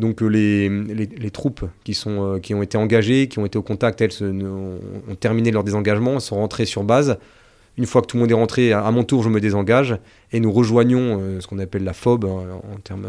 Donc 0.00 0.20
euh, 0.20 0.26
les, 0.26 0.68
les, 0.68 1.30
troupes 1.30 1.64
qui, 1.84 1.94
sont, 1.94 2.40
qui 2.42 2.54
ont 2.54 2.62
été 2.62 2.76
engagées, 2.76 3.28
qui 3.28 3.38
ont 3.38 3.46
été 3.46 3.56
au 3.56 3.62
contact, 3.62 4.00
elles 4.00 4.24
ont, 4.24 4.80
terminé 5.20 5.52
leur 5.52 5.62
désengagement, 5.62 6.18
sont 6.18 6.36
rentrées 6.36 6.66
sur 6.66 6.82
base. 6.82 7.18
Une 7.76 7.86
fois 7.86 8.02
que 8.02 8.06
tout 8.06 8.16
le 8.16 8.22
monde 8.22 8.30
est 8.30 8.34
rentré, 8.34 8.72
à, 8.72 8.90
mon 8.90 9.04
tour, 9.04 9.22
je 9.22 9.28
me 9.28 9.40
désengage 9.40 9.98
et 10.32 10.40
nous 10.40 10.52
rejoignons 10.52 11.40
ce 11.40 11.46
qu'on 11.46 11.58
appelle 11.58 11.84
la 11.84 11.92
FOB 11.92 12.24
hein, 12.24 12.60
en 12.72 12.78
termes 12.78 13.06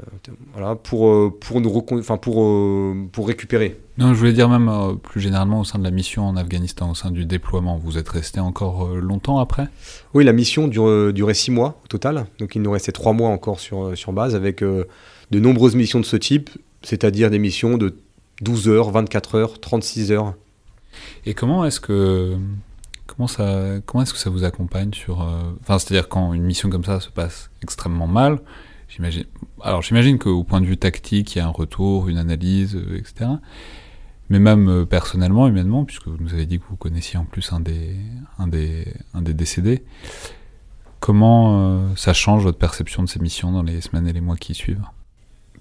euh, 0.00 0.32
voilà, 0.54 0.74
pour, 0.74 1.08
euh, 1.08 1.32
pour, 1.40 1.60
nous 1.60 1.84
enfin 1.92 2.16
pour, 2.16 2.42
euh, 2.42 2.94
pour 3.12 3.28
récupérer. 3.28 3.78
Non, 3.96 4.12
je 4.12 4.18
voulais 4.18 4.32
dire 4.32 4.48
même 4.48 4.98
plus 4.98 5.20
généralement 5.20 5.60
au 5.60 5.64
sein 5.64 5.78
de 5.78 5.84
la 5.84 5.92
mission 5.92 6.26
en 6.26 6.36
Afghanistan, 6.36 6.90
au 6.90 6.94
sein 6.96 7.12
du 7.12 7.24
déploiement, 7.24 7.78
vous 7.78 7.96
êtes 7.96 8.08
resté 8.08 8.40
encore 8.40 8.88
longtemps 8.96 9.38
après? 9.38 9.68
Oui, 10.12 10.24
la 10.24 10.32
mission 10.32 10.66
dure, 10.66 11.12
durait 11.12 11.34
six 11.34 11.52
mois 11.52 11.80
au 11.84 11.86
total, 11.86 12.26
donc 12.40 12.56
il 12.56 12.62
nous 12.62 12.72
restait 12.72 12.90
trois 12.90 13.12
mois 13.12 13.28
encore 13.28 13.60
sur, 13.60 13.96
sur 13.96 14.12
base 14.12 14.34
avec 14.34 14.62
de 14.62 14.86
nombreuses 15.30 15.76
missions 15.76 16.00
de 16.00 16.04
ce 16.04 16.16
type, 16.16 16.50
c'est-à-dire 16.82 17.30
des 17.30 17.38
missions 17.38 17.76
de 17.78 17.94
12 18.40 18.68
heures, 18.68 18.90
24 18.90 19.36
heures, 19.36 19.60
36 19.60 20.10
heures. 20.10 20.34
Et 21.24 21.34
comment 21.34 21.64
est-ce 21.64 21.78
que 21.78 22.36
comment 23.06 23.26
ça 23.28 23.80
comment 23.86 24.02
est-ce 24.02 24.12
que 24.12 24.18
ça 24.18 24.30
vous 24.30 24.44
accompagne 24.44 24.92
sur 24.92 25.20
enfin 25.60 25.78
c'est-à-dire 25.78 26.08
quand 26.08 26.32
une 26.32 26.42
mission 26.42 26.70
comme 26.70 26.84
ça 26.84 27.00
se 27.00 27.10
passe 27.10 27.50
extrêmement 27.62 28.06
mal 28.06 28.40
J'imagine. 28.94 29.24
Alors 29.60 29.82
j'imagine 29.82 30.18
qu'au 30.18 30.44
point 30.44 30.60
de 30.60 30.66
vue 30.66 30.76
tactique, 30.76 31.34
il 31.34 31.38
y 31.38 31.40
a 31.40 31.46
un 31.46 31.50
retour, 31.50 32.08
une 32.08 32.18
analyse, 32.18 32.76
euh, 32.76 32.96
etc. 32.96 33.30
Mais 34.28 34.38
même 34.38 34.68
euh, 34.68 34.84
personnellement, 34.84 35.48
humainement, 35.48 35.84
puisque 35.84 36.06
vous 36.06 36.16
nous 36.20 36.32
avez 36.32 36.46
dit 36.46 36.60
que 36.60 36.64
vous 36.70 36.76
connaissiez 36.76 37.18
en 37.18 37.24
plus 37.24 37.52
un 37.52 37.58
des, 37.58 37.96
un 38.38 38.46
des, 38.46 38.86
un 39.12 39.22
des 39.22 39.34
décédés, 39.34 39.82
comment 41.00 41.58
euh, 41.58 41.88
ça 41.96 42.12
change 42.12 42.44
votre 42.44 42.58
perception 42.58 43.02
de 43.02 43.08
ces 43.08 43.18
missions 43.18 43.50
dans 43.50 43.64
les 43.64 43.80
semaines 43.80 44.06
et 44.06 44.12
les 44.12 44.20
mois 44.20 44.36
qui 44.36 44.54
suivent? 44.54 44.84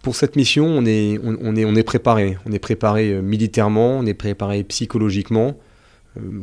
Pour 0.03 0.15
cette 0.15 0.35
mission, 0.35 0.65
on 0.65 0.85
est, 0.85 1.19
on, 1.23 1.55
est, 1.55 1.65
on 1.65 1.75
est 1.75 1.83
préparé. 1.83 2.37
On 2.45 2.51
est 2.51 2.59
préparé 2.59 3.21
militairement, 3.21 3.97
on 3.97 4.05
est 4.05 4.13
préparé 4.13 4.63
psychologiquement, 4.65 5.55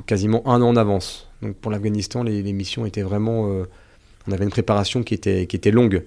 quasiment 0.06 0.46
un 0.48 0.62
an 0.62 0.68
en 0.68 0.76
avance. 0.76 1.28
Donc 1.42 1.56
pour 1.56 1.70
l'Afghanistan, 1.70 2.22
les, 2.22 2.42
missions 2.52 2.87
étaient 2.87 3.02
vraiment. 3.02 3.48
on 4.26 4.33
avait 4.33 4.44
une 4.44 4.50
préparation 4.50 5.02
qui 5.02 5.14
était, 5.14 5.46
qui 5.46 5.56
était 5.56 5.70
longue. 5.70 6.02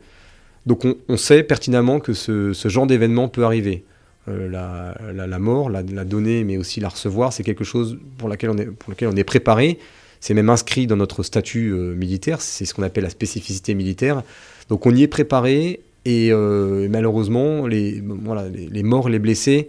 Donc 0.66 0.86
on, 0.86 1.18
sait 1.18 1.44
pertinemment 1.44 2.00
que 2.00 2.14
ce, 2.14 2.54
genre 2.54 2.88
d'événement 2.88 3.28
peut 3.28 3.44
arriver. 3.44 3.84
Euh, 4.30 4.48
la, 4.50 5.40
mort, 5.40 5.70
la, 5.70 5.84
donner, 5.84 6.46
mais 6.46 6.56
aussi 6.58 6.80
la 6.80 6.88
recevoir, 6.88 7.34
c'est 7.34 7.44
quelque 7.44 7.66
chose 7.66 7.98
pour 8.18 8.30
laquelle 8.30 8.52
on 8.52 8.58
est, 8.58 8.66
pour 8.68 8.92
lequel 8.92 9.10
on 9.10 9.16
est 9.16 9.26
préparé. 9.26 9.80
C'est 10.22 10.34
même 10.34 10.50
inscrit 10.50 10.88
dans 10.88 10.96
notre 10.96 11.24
statut 11.24 11.72
euh, 11.72 11.94
militaire, 11.96 12.40
c'est 12.40 12.64
ce 12.64 12.74
qu'on 12.74 12.84
appelle 12.84 13.04
la 13.04 13.10
spécificité 13.10 13.74
militaire. 13.74 14.24
Donc 14.70 14.86
on 14.86 14.96
y 14.96 15.04
est 15.04 15.10
préparé 15.10 15.82
et 16.06 16.32
euh, 16.32 16.88
malheureusement, 16.90 17.68
les, 17.68 18.02
voilà, 18.02 18.46
les, 18.48 18.84
morts, 18.84 19.10
les 19.10 19.20
blessés 19.20 19.68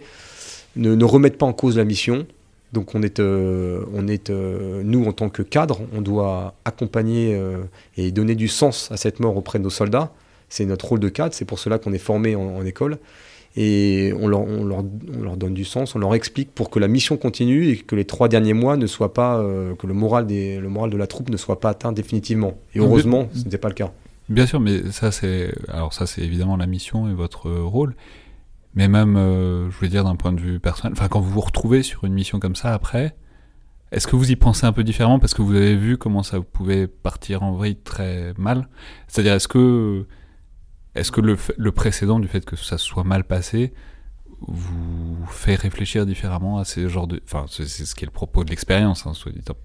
ne, 0.77 1.03
remettent 1.03 1.37
pas 1.37 1.45
en 1.45 1.51
cause 1.51 1.75
la 1.75 1.83
mission. 1.83 2.25
Donc 2.75 2.93
on 2.93 3.01
est, 3.01 3.19
on 3.21 4.07
est 4.07 4.29
nous 4.29 5.05
en 5.05 5.13
tant 5.13 5.29
que 5.29 5.41
cadre, 5.41 5.79
on 5.95 6.01
doit 6.01 6.53
accompagner 6.65 7.41
et 7.95 8.11
donner 8.11 8.35
du 8.35 8.49
sens 8.49 8.91
à 8.91 8.97
cette 8.97 9.19
mort 9.21 9.37
auprès 9.37 9.59
de 9.59 9.63
nos 9.63 9.69
soldats. 9.69 10.11
C'est 10.49 10.65
notre 10.65 10.89
rôle 10.89 10.99
de 10.99 11.09
cadre, 11.09 11.33
c'est 11.33 11.45
pour 11.45 11.57
cela 11.57 11.79
qu'on 11.79 11.93
est 11.93 11.97
formé 11.97 12.35
en, 12.35 12.63
école. 12.65 12.97
et 13.55 14.13
on 14.19 14.27
leur, 14.27 14.41
on, 14.41 14.65
leur, 14.65 14.83
on 15.17 15.21
leur, 15.23 15.37
donne 15.37 15.53
du 15.53 15.65
sens, 15.65 15.95
on 15.95 15.99
leur 15.99 16.13
explique 16.15 16.51
pour 16.53 16.69
que 16.69 16.79
la 16.79 16.87
mission 16.87 17.17
continue 17.17 17.69
et 17.69 17.77
que 17.77 17.95
les 17.95 18.05
trois 18.05 18.27
derniers 18.27 18.53
mois 18.53 18.77
ne 18.77 18.87
soient 18.87 19.13
pas, 19.13 19.39
euh, 19.39 19.73
que 19.75 19.87
le 19.87 19.93
moral, 19.93 20.27
des, 20.27 20.59
le 20.59 20.69
moral 20.69 20.89
de 20.89 20.97
la 20.97 21.07
troupe 21.07 21.29
ne 21.29 21.37
soit 21.37 21.59
pas 21.59 21.69
atteint 21.69 21.93
définitivement. 21.93 22.57
Et 22.75 22.79
heureusement, 22.79 23.29
ce 23.33 23.43
n'était 23.43 23.57
pas 23.57 23.69
le 23.69 23.73
cas. 23.73 23.91
Bien 24.27 24.45
sûr, 24.45 24.59
mais 24.59 24.91
ça 24.91 25.11
c'est, 25.11 25.53
alors 25.67 25.93
ça 25.93 26.07
c'est 26.07 26.21
évidemment 26.21 26.57
la 26.57 26.67
mission 26.67 27.09
et 27.09 27.13
votre 27.13 27.49
rôle, 27.51 27.95
mais 28.75 28.87
même, 28.87 29.15
euh, 29.15 29.71
je 29.71 29.77
veux 29.79 29.87
dire 29.87 30.03
d'un 30.03 30.15
point 30.15 30.33
de 30.33 30.39
vue 30.39 30.59
personnel, 30.59 30.93
enfin 30.95 31.07
quand 31.07 31.21
vous 31.21 31.31
vous 31.31 31.41
retrouvez 31.41 31.81
sur 31.81 32.03
une 32.03 32.13
mission 32.13 32.39
comme 32.39 32.55
ça 32.55 32.73
après, 32.73 33.15
est-ce 33.91 34.07
que 34.07 34.15
vous 34.15 34.29
y 34.29 34.35
pensez 34.35 34.65
un 34.65 34.73
peu 34.73 34.83
différemment 34.83 35.19
parce 35.19 35.33
que 35.33 35.41
vous 35.41 35.55
avez 35.55 35.75
vu 35.75 35.97
comment 35.97 36.23
ça 36.23 36.41
pouvait 36.41 36.87
partir 36.87 37.43
en 37.43 37.53
vrille 37.53 37.77
très 37.77 38.33
mal? 38.37 38.67
C'est-à-dire, 39.07 39.33
est-ce 39.33 39.47
que, 39.47 40.05
est-ce 40.95 41.11
que 41.11 41.21
le, 41.21 41.71
précédent 41.71 42.19
du 42.19 42.27
fait 42.27 42.43
que 42.43 42.57
ça 42.57 42.77
soit 42.77 43.05
mal 43.05 43.23
passé 43.23 43.73
vous 44.47 45.25
fait 45.27 45.55
réfléchir 45.55 46.05
différemment 46.05 46.57
à 46.57 46.65
ces 46.65 46.89
genres 46.89 47.07
de... 47.07 47.21
Enfin, 47.23 47.45
c'est 47.47 47.65
ce 47.67 47.95
qui 47.95 48.03
est 48.03 48.07
le 48.07 48.11
propos 48.11 48.43
de 48.43 48.49
l'expérience, 48.49 49.07
hein, 49.07 49.13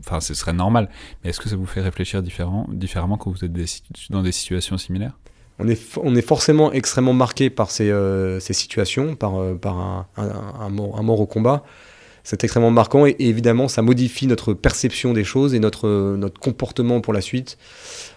enfin, 0.00 0.20
ce 0.20 0.34
serait 0.34 0.52
normal. 0.52 0.88
Mais 1.24 1.30
est-ce 1.30 1.40
que 1.40 1.48
ça 1.48 1.56
vous 1.56 1.66
fait 1.66 1.80
réfléchir 1.80 2.22
différemment, 2.22 2.68
différemment 2.70 3.16
quand 3.16 3.30
vous 3.30 3.44
êtes 3.44 3.52
dans 4.10 4.22
des 4.22 4.32
situations 4.32 4.78
similaires? 4.78 5.18
On 5.60 5.68
est, 5.68 5.80
on 6.02 6.14
est 6.16 6.26
forcément 6.26 6.72
extrêmement 6.72 7.12
marqué 7.12 7.50
par 7.50 7.70
ces, 7.70 7.90
euh, 7.90 8.40
ces 8.40 8.52
situations, 8.52 9.14
par, 9.14 9.40
euh, 9.40 9.54
par 9.54 9.78
un, 9.78 10.06
un, 10.16 10.68
mort, 10.68 10.98
un 10.98 11.02
mort 11.02 11.20
au 11.20 11.26
combat 11.26 11.62
c'est 12.22 12.44
extrêmement 12.44 12.70
marquant 12.70 13.06
et, 13.06 13.16
évidemment 13.18 13.68
ça 13.68 13.82
modifie 13.82 14.26
notre 14.26 14.52
perception 14.52 15.12
des 15.12 15.24
choses 15.24 15.54
et 15.54 15.58
notre, 15.58 16.16
notre 16.16 16.38
comportement 16.38 17.00
pour 17.00 17.12
la 17.12 17.20
suite. 17.20 17.58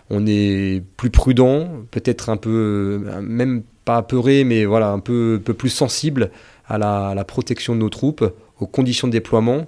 On 0.10 0.26
est 0.28 0.84
plus 0.98 1.10
prudent, 1.10 1.70
peut-être 1.92 2.30
un 2.30 2.38
peu, 2.38 3.02
même 3.22 3.64
pas 3.86 3.98
apeuré, 3.98 4.44
mais 4.44 4.66
voilà, 4.66 4.90
un 4.90 5.00
peu, 5.00 5.42
peu 5.44 5.54
plus 5.54 5.70
sensible 5.70 6.32
à 6.68 6.78
la, 6.78 7.24
protection 7.26 7.76
de 7.76 7.80
nos 7.80 7.90
troupes, 7.90 8.26
aux 8.64 8.68
conditions 8.68 9.08
de 9.08 9.14
déploiement. 9.14 9.66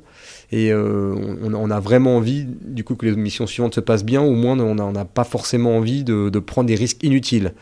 Et 0.51 0.71
euh, 0.71 1.15
on, 1.43 1.53
on, 1.53 1.69
a 1.71 1.79
vraiment 1.79 2.17
envie, 2.17 2.45
du 2.45 2.84
coup, 2.84 2.95
que 2.95 3.05
les 3.05 3.15
missions 3.15 3.47
suivantes 3.47 3.75
se 3.75 3.79
passent 3.79 4.05
bien, 4.05 4.21
au 4.21 4.34
moins 4.34 4.60
on 4.60 4.91
n'a 4.91 5.05
pas 5.05 5.23
forcément 5.23 5.77
envie 5.77 6.03
de, 6.03 6.29
de 6.29 6.39
prendre 6.39 6.67
des 6.67 6.75
risques 6.75 7.03
inutiles 7.03 7.53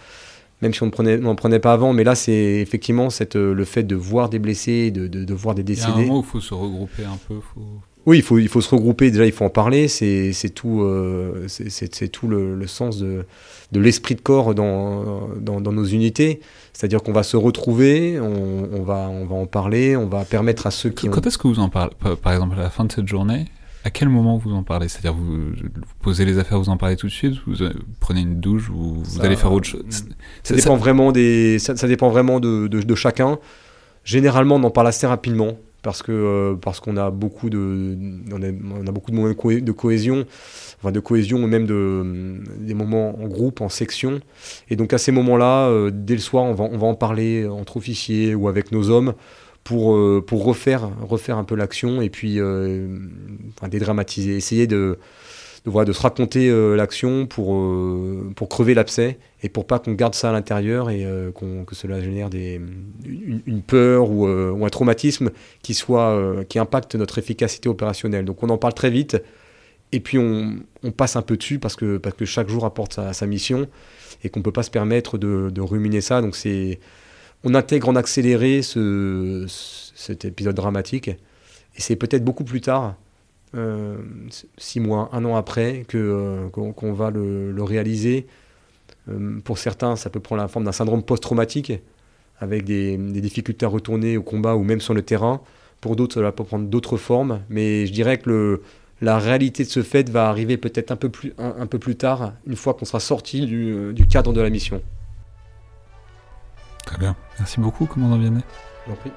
même 0.64 0.74
si 0.74 0.82
on 0.82 0.92
n'en 1.20 1.36
prenait 1.36 1.60
pas 1.60 1.74
avant. 1.74 1.94
Mais 1.94 2.04
là, 2.04 2.16
c'est 2.16 2.32
effectivement 2.32 3.10
cette, 3.10 3.36
euh, 3.36 3.54
le 3.54 3.66
fait 3.66 3.84
de 3.84 3.96
voir 3.96 4.30
des 4.30 4.40
blessés, 4.40 4.92
de, 4.92 5.08
de, 5.08 5.26
de 5.26 5.34
voir 5.34 5.54
des 5.56 5.64
décédés. 5.64 5.92
Il 5.96 5.98
y 5.98 6.02
a 6.02 6.06
un 6.06 6.08
moment 6.08 6.20
où 6.20 6.24
il 6.24 6.26
faut 6.26 6.40
se 6.40 6.54
regrouper 6.54 7.04
un 7.04 7.20
peu. 7.28 7.36
Faut... 7.54 7.82
Oui, 8.06 8.18
il 8.18 8.24
faut, 8.24 8.38
il 8.38 8.50
faut 8.50 8.62
se 8.62 8.74
regrouper. 8.74 9.12
Déjà, 9.12 9.26
il 9.26 9.32
faut 9.32 9.46
en 9.46 9.50
parler. 9.50 9.88
C'est 9.88 10.34
tout, 10.54 10.82
euh, 10.82 11.46
c'est 11.48 12.08
tout 12.10 12.28
le, 12.28 12.56
le, 12.56 12.68
sens 12.68 12.98
de, 12.98 13.26
de 13.72 13.80
l'esprit 13.80 14.16
de 14.16 14.22
corps 14.22 14.54
dans, 14.54 15.30
dans, 15.40 15.62
dans 15.62 15.72
nos 15.72 15.86
unités. 15.86 16.42
C'est-à-dire 16.74 17.02
qu'on 17.02 17.14
va 17.14 17.24
se 17.24 17.38
retrouver, 17.38 18.20
on, 18.20 18.70
on, 18.74 18.84
va, 18.84 19.10
on 19.10 19.26
va 19.26 19.36
en 19.36 19.46
parler, 19.46 19.96
on 19.96 20.08
va 20.08 20.26
permettre 20.26 20.68
à 20.68 20.72
ceux 20.72 20.90
qui. 20.90 21.08
Quand 21.08 21.26
ont... 21.26 21.28
est-ce 21.28 21.38
que 21.38 21.48
vous 21.48 21.60
en 21.60 21.70
parlez 21.70 21.94
Par 22.22 22.34
exemple, 22.34 22.56
à 22.60 22.64
la 22.64 22.70
fin 22.70 22.84
de 22.84 22.92
cette 22.92 23.08
journée, 23.08 23.46
à 23.86 23.90
quel 23.90 24.10
moment 24.10 24.38
vous 24.38 24.54
en 24.54 24.64
parlez? 24.64 24.88
C'est-à-dire, 24.88 25.14
vous, 25.14 25.52
vous, 25.52 25.94
posez 26.02 26.26
les 26.26 26.40
affaires, 26.40 26.60
vous 26.60 26.70
en 26.70 26.78
parlez 26.78 26.96
tout 26.96 27.08
de 27.08 27.12
suite, 27.12 27.36
vous, 27.46 27.62
euh, 27.62 27.74
prenez 28.00 28.22
une 28.22 28.40
douche, 28.40 28.70
vous, 28.70 29.04
vous 29.04 29.22
allez 29.22 29.36
faire 29.36 29.52
autre 29.52 29.68
chose? 29.68 29.84
Ça, 30.44 30.56
dépend, 30.56 30.76
ça... 30.76 30.76
Vraiment 30.76 31.12
des, 31.12 31.60
ça, 31.60 31.76
ça, 31.76 31.88
dépend 31.88 32.10
vraiment 32.10 32.40
de, 32.40 32.68
de, 32.68 32.82
de, 32.82 32.96
chacun. 32.96 33.40
Généralement, 34.04 34.56
on 34.56 34.64
en 34.64 34.72
parle 34.72 34.88
assez 34.88 35.08
rapidement 35.08 35.58
parce 35.84 36.02
que 36.02 36.12
euh, 36.12 36.56
parce 36.56 36.80
qu'on 36.80 36.98
a 36.98 37.12
beaucoup 37.12 37.52
de 37.52 37.96
on 38.32 38.42
a, 38.42 38.92
beaucoup 38.92 39.12
de 39.12 39.16
moments 39.16 39.30
de 39.30 39.72
cohésion 39.72 40.26
enfin 40.80 40.92
de 40.92 41.00
cohésion 41.00 41.40
même 41.48 41.68
de 41.68 42.42
des 42.58 42.74
moments 42.74 43.22
en 43.22 43.28
groupe 43.28 43.62
en 43.62 43.70
section. 43.70 44.20
Et 44.70 44.76
donc 44.76 44.94
à 44.94 44.98
ces 44.98 45.12
moments-là 45.12 45.68
euh, 45.68 45.92
dès 45.94 46.16
le 46.16 46.22
soir 46.22 46.46
on 46.46 46.54
va 46.54 46.64
on 46.64 46.78
va 46.78 46.88
en 46.88 46.96
parler 46.96 47.46
entre 47.46 47.78
officiers 47.78 48.34
ou 48.34 48.48
avec 48.48 48.72
nos 48.72 48.90
hommes 48.90 49.14
pour, 49.64 49.96
euh, 49.96 50.24
pour 50.26 50.44
refaire, 50.44 50.90
refaire 51.02 51.38
un 51.38 51.44
peu 51.44 51.56
l'action 51.56 52.02
et 52.02 52.10
puis 52.10 52.40
euh, 52.40 52.88
enfin, 53.56 53.70
dédramatiser, 53.70 54.36
essayer 54.36 54.68
de, 54.68 54.98
de, 55.66 55.72
voilà, 55.72 55.86
de 55.86 55.94
se 55.94 56.02
raconter 56.02 56.50
euh, 56.50 56.76
l'action 56.76 57.26
pour, 57.26 57.56
euh, 57.56 58.32
pour 58.36 58.50
crever 58.50 58.74
l'abcès 58.74 59.18
et 59.42 59.50
pour 59.50 59.66
pas 59.66 59.80
qu'on 59.80 59.94
garde 59.94 60.16
ça 60.16 60.30
à 60.30 60.32
l'intérieur 60.32 60.90
et 60.90 61.06
euh, 61.06 61.32
qu 61.32 61.46
que 61.66 61.76
cela 61.76 62.02
génère 62.02 62.30
une, 63.06 63.62
peur 63.62 64.10
ou, 64.10 64.26
un 64.26 64.70
traumatisme 64.70 65.32
qui, 65.62 65.74
soit, 65.74 66.46
qui 66.50 66.60
impacte 66.60 66.96
notre 66.96 67.18
efficacité 67.18 67.70
opérationnelle. 67.70 68.26
Donc 68.26 68.44
on 68.44 68.50
en 68.50 68.58
parle 68.58 68.74
très 68.74 68.90
vite 68.90 69.22
et 69.92 70.00
puis 70.00 70.18
on, 70.18 70.60
passe 70.98 71.16
un 71.16 71.22
peu 71.22 71.38
dessus 71.38 71.60
parce 71.60 71.76
que, 71.76 71.98
parce 71.98 72.16
que 72.16 72.26
chaque 72.26 72.50
jour 72.50 72.66
apporte 72.66 72.94
sa, 72.94 73.28
mission 73.28 73.68
et 74.24 74.30
qu'on 74.30 74.40
ne 74.40 74.44
peut 74.44 74.52
pas 74.52 74.64
se 74.64 74.72
permettre 74.72 75.18
de, 75.18 75.50
de 75.50 75.62
ruminer 75.62 76.02
ça. 76.02 76.22
Donc 76.22 76.36
c'est 76.36 76.80
on 77.44 77.56
intègre 77.56 77.90
en 77.90 77.96
accéléré 77.96 78.62
ce, 78.62 79.46
cet 79.96 80.26
épisode 80.26 80.56
dramatique. 80.56 81.10
Et 81.10 81.82
c'est 81.82 81.96
peut-être 81.96 82.24
beaucoup 82.24 82.44
plus 82.44 82.62
tard, 82.62 82.96
euh, 83.56 83.98
six 84.58 84.80
mois, 84.80 85.10
un 85.14 85.26
an 85.26 85.36
après, 85.36 85.86
que 85.88 85.98
euh, 85.98 86.50
qu'on 86.50 86.74
qu 86.74 86.92
va 86.92 87.12
le, 87.12 87.52
le 87.52 87.64
réaliser. 87.64 88.28
Euh, 89.10 89.40
pour 89.44 89.58
certains, 89.58 89.96
ça 89.96 90.10
peut 90.10 90.20
prendre 90.20 90.42
la 90.42 90.48
forme 90.48 90.66
d'un 90.66 90.72
syndrome 90.72 91.04
post-traumatique, 91.04 91.74
avec 92.40 92.64
des, 92.64 92.98
des, 92.98 93.22
difficultés 93.22 93.66
à 93.66 93.70
retourner 93.70 94.18
au 94.18 94.24
combat 94.24 94.56
ou 94.56 94.64
même 94.64 94.82
sur 94.82 94.94
le 94.94 95.02
terrain. 95.02 95.42
Pour 95.82 95.96
d'autres, 95.96 96.22
ça 96.22 96.32
peut 96.32 96.44
prendre 96.44 96.68
d'autres 96.68 96.98
formes. 96.98 97.42
Mais 97.50 97.86
je 97.86 97.94
dirais 97.94 98.18
que 98.18 98.30
le, 98.30 98.62
la 99.02 99.20
réalité 99.20 99.64
de 99.64 99.70
ce 99.70 99.84
fait 99.84 100.10
va 100.10 100.30
arriver 100.30 100.58
peut-être 100.58 100.92
un, 100.92 100.96
peu 100.96 101.10
plus, 101.10 101.34
un, 101.38 101.56
un 101.60 101.68
peu 101.68 101.80
plus 101.80 101.96
tard, 101.96 102.34
une 102.48 102.56
fois 102.56 102.74
qu'on 102.74 102.86
sera 102.86 103.00
sorti 103.00 103.46
du, 103.46 103.94
du 103.94 104.08
cadre 104.08 104.34
de 104.34 104.42
la 104.42 104.50
mission. 104.50 104.82
Très 106.86 106.98
bien. 106.98 107.16
Merci 107.40 107.60
beaucoup, 107.60 107.86
commandant 107.86 108.18
Vianney. 108.18 108.42
Je 108.86 108.92
vous 108.92 108.98
en 108.98 109.00
prie. 109.00 109.12